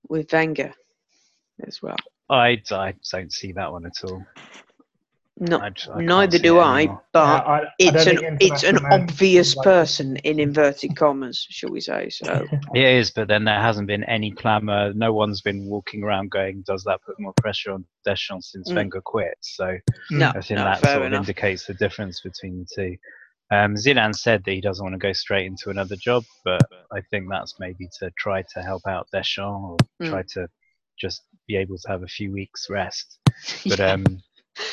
with 0.08 0.32
Wenger 0.32 0.72
as 1.66 1.80
well. 1.82 1.96
I, 2.28 2.62
I 2.70 2.94
don't 3.10 3.32
see 3.32 3.52
that 3.52 3.72
one 3.72 3.86
at 3.86 4.04
all. 4.04 4.24
No, 5.40 5.58
I, 5.58 5.70
I 5.94 6.00
neither 6.02 6.38
do 6.38 6.58
I, 6.58 6.78
anymore. 6.80 7.02
but 7.12 7.18
Yeah, 7.24 7.32
I- 7.34 7.58
I 7.60 7.66
it's 7.78 8.06
an 8.06 8.38
it's 8.40 8.62
an 8.64 8.78
obvious 8.90 9.54
like- 9.56 9.64
person 9.64 10.16
in 10.18 10.40
inverted 10.40 10.96
commas, 10.96 11.46
shall 11.50 11.70
we 11.70 11.80
say? 11.80 12.08
So 12.10 12.44
It 12.74 12.84
is, 12.84 13.10
but 13.10 13.28
then 13.28 13.44
there 13.44 13.60
hasn't 13.60 13.86
been 13.86 14.04
any 14.04 14.30
clamour. 14.32 14.92
No 14.94 15.12
one's 15.12 15.40
been 15.40 15.64
walking 15.66 16.02
around 16.02 16.30
going, 16.30 16.62
"Does 16.66 16.82
that 16.84 17.00
put 17.06 17.20
more 17.20 17.32
pressure 17.34 17.72
on 17.72 17.84
Deschamps 18.04 18.52
since 18.52 18.70
Mm. 18.70 18.76
Wenger 18.76 19.00
quit?" 19.00 19.36
So 19.40 19.78
no, 20.10 20.28
I 20.30 20.40
think 20.40 20.58
no, 20.58 20.64
that 20.64 20.80
fair 20.80 20.96
sort 20.96 21.06
of 21.06 21.12
indicates 21.12 21.66
the 21.66 21.74
difference 21.74 22.20
between 22.20 22.58
the 22.58 22.66
two. 22.74 22.96
Um, 23.50 23.76
Zidane 23.76 24.14
said 24.14 24.42
that 24.44 24.50
he 24.52 24.60
doesn't 24.60 24.84
want 24.84 24.94
to 24.94 24.98
go 24.98 25.12
straight 25.14 25.46
into 25.46 25.70
another 25.70 25.96
job, 25.96 26.24
but 26.44 26.60
I 26.92 27.00
think 27.10 27.28
that's 27.30 27.54
maybe 27.58 27.88
to 28.00 28.10
try 28.18 28.42
to 28.54 28.62
help 28.62 28.82
out 28.86 29.06
Deschamps 29.12 29.62
or 29.64 29.76
Mm. 30.02 30.10
try 30.10 30.22
to 30.34 30.48
just 31.00 31.22
be 31.46 31.56
able 31.56 31.78
to 31.78 31.88
have 31.88 32.02
a 32.02 32.06
few 32.08 32.32
weeks 32.32 32.66
rest. 32.68 33.18
But 33.68 33.78
Yeah, 33.78 33.92
um, 33.92 34.04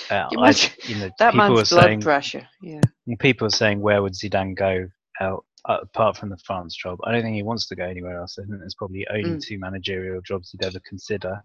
uh, 0.10 0.28
I, 0.38 0.56
you 0.84 0.96
know, 0.96 1.10
that 1.20 1.36
man's 1.36 1.70
blood 1.70 1.84
saying 1.84 2.02
pressure. 2.02 2.48
Yeah, 2.62 2.82
people 3.20 3.48
are 3.48 3.52
saying 3.52 3.82
where 3.82 4.02
would 4.02 4.14
Zidane 4.14 4.56
go 4.56 4.88
out 5.20 5.46
uh, 5.68 5.80
apart 5.82 6.18
from 6.18 6.30
the 6.30 6.38
France 6.38 6.76
job? 6.76 7.00
I 7.04 7.12
don't 7.12 7.24
think 7.24 7.36
he 7.36 7.44
wants 7.44 7.68
to 7.68 7.76
go 7.76 7.86
anywhere 7.86 8.20
else. 8.20 8.38
I 8.40 8.44
think 8.46 8.60
there's 8.60 8.76
probably 8.76 9.08
only 9.10 9.32
Mm. 9.32 9.42
two 9.42 9.60
managerial 9.60 10.22
jobs 10.22 10.52
he'd 10.52 10.66
ever 10.66 10.80
consider. 10.88 11.42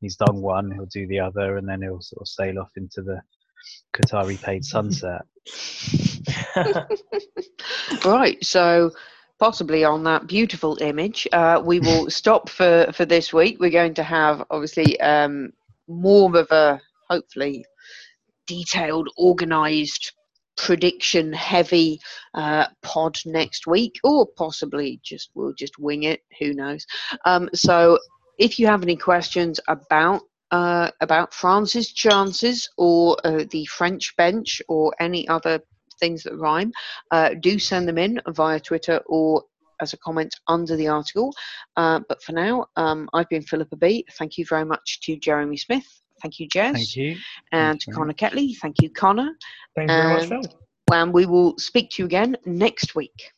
He's 0.00 0.16
done 0.16 0.40
one, 0.40 0.70
he'll 0.70 0.86
do 0.86 1.06
the 1.06 1.20
other, 1.20 1.56
and 1.56 1.68
then 1.68 1.82
he'll 1.82 2.00
sort 2.00 2.22
of 2.22 2.28
sail 2.28 2.58
off 2.58 2.70
into 2.76 3.02
the 3.02 3.20
Qatari 3.94 4.40
paid 4.42 4.64
sunset. 4.64 5.22
right. 8.04 8.42
So 8.44 8.92
possibly 9.38 9.84
on 9.84 10.04
that 10.04 10.26
beautiful 10.26 10.80
image, 10.80 11.26
uh, 11.32 11.60
we 11.64 11.80
will 11.80 12.10
stop 12.20 12.48
for 12.48 12.90
for 12.92 13.04
this 13.04 13.32
week. 13.32 13.58
We're 13.60 13.70
going 13.70 13.94
to 13.94 14.02
have 14.02 14.44
obviously 14.50 15.00
um, 15.00 15.52
more 15.88 16.36
of 16.38 16.50
a 16.50 16.80
hopefully 17.08 17.64
detailed, 18.50 19.08
organised 19.18 20.12
prediction 20.56 21.32
heavy 21.32 21.98
uh, 22.34 22.66
pod 22.82 23.18
next 23.24 23.66
week 23.66 23.94
or 24.04 24.26
possibly 24.36 25.00
just 25.02 25.30
we'll 25.34 25.54
just 25.54 25.78
wing 25.78 26.02
it 26.02 26.20
who 26.38 26.52
knows 26.52 26.84
um, 27.24 27.48
so 27.54 27.98
if 28.38 28.58
you 28.58 28.66
have 28.66 28.82
any 28.82 28.96
questions 28.96 29.58
about 29.68 30.20
uh, 30.50 30.90
about 31.00 31.32
France's 31.32 31.92
chances 31.92 32.68
or 32.76 33.16
uh, 33.24 33.44
the 33.50 33.64
French 33.66 34.14
bench 34.16 34.60
or 34.68 34.92
any 34.98 35.28
other 35.28 35.60
things 36.00 36.24
that 36.24 36.36
rhyme, 36.36 36.72
uh, 37.12 37.30
do 37.40 37.58
send 37.58 37.86
them 37.86 37.98
in 37.98 38.20
via 38.30 38.58
Twitter 38.58 39.00
or 39.06 39.44
as 39.80 39.92
a 39.92 39.98
comment 39.98 40.34
under 40.48 40.74
the 40.74 40.88
article. 40.88 41.32
Uh, 41.76 42.00
but 42.08 42.20
for 42.22 42.32
now, 42.32 42.66
um, 42.76 43.08
I've 43.12 43.28
been 43.28 43.42
Philippa 43.42 43.76
B. 43.76 44.04
Thank 44.18 44.38
you 44.38 44.44
very 44.44 44.64
much 44.64 45.00
to 45.02 45.16
Jeremy 45.16 45.56
Smith. 45.56 45.99
Thank 46.22 46.38
you, 46.38 46.48
Jess. 46.48 46.74
Thank 46.74 46.96
you. 46.96 47.16
And 47.52 47.80
Thank 47.80 47.82
to. 47.82 47.90
Connor 47.92 48.12
Ketley. 48.14 48.56
Thank 48.56 48.76
you, 48.82 48.90
Connor. 48.90 49.36
Thank 49.76 49.90
you 49.90 49.96
very 49.96 50.14
much, 50.14 50.30
And- 50.30 50.44
Phil. 50.46 50.60
And 50.92 51.12
we 51.12 51.24
will 51.24 51.56
speak 51.56 51.90
to 51.90 52.02
you 52.02 52.06
again 52.06 52.36
next 52.46 52.96
week. 52.96 53.30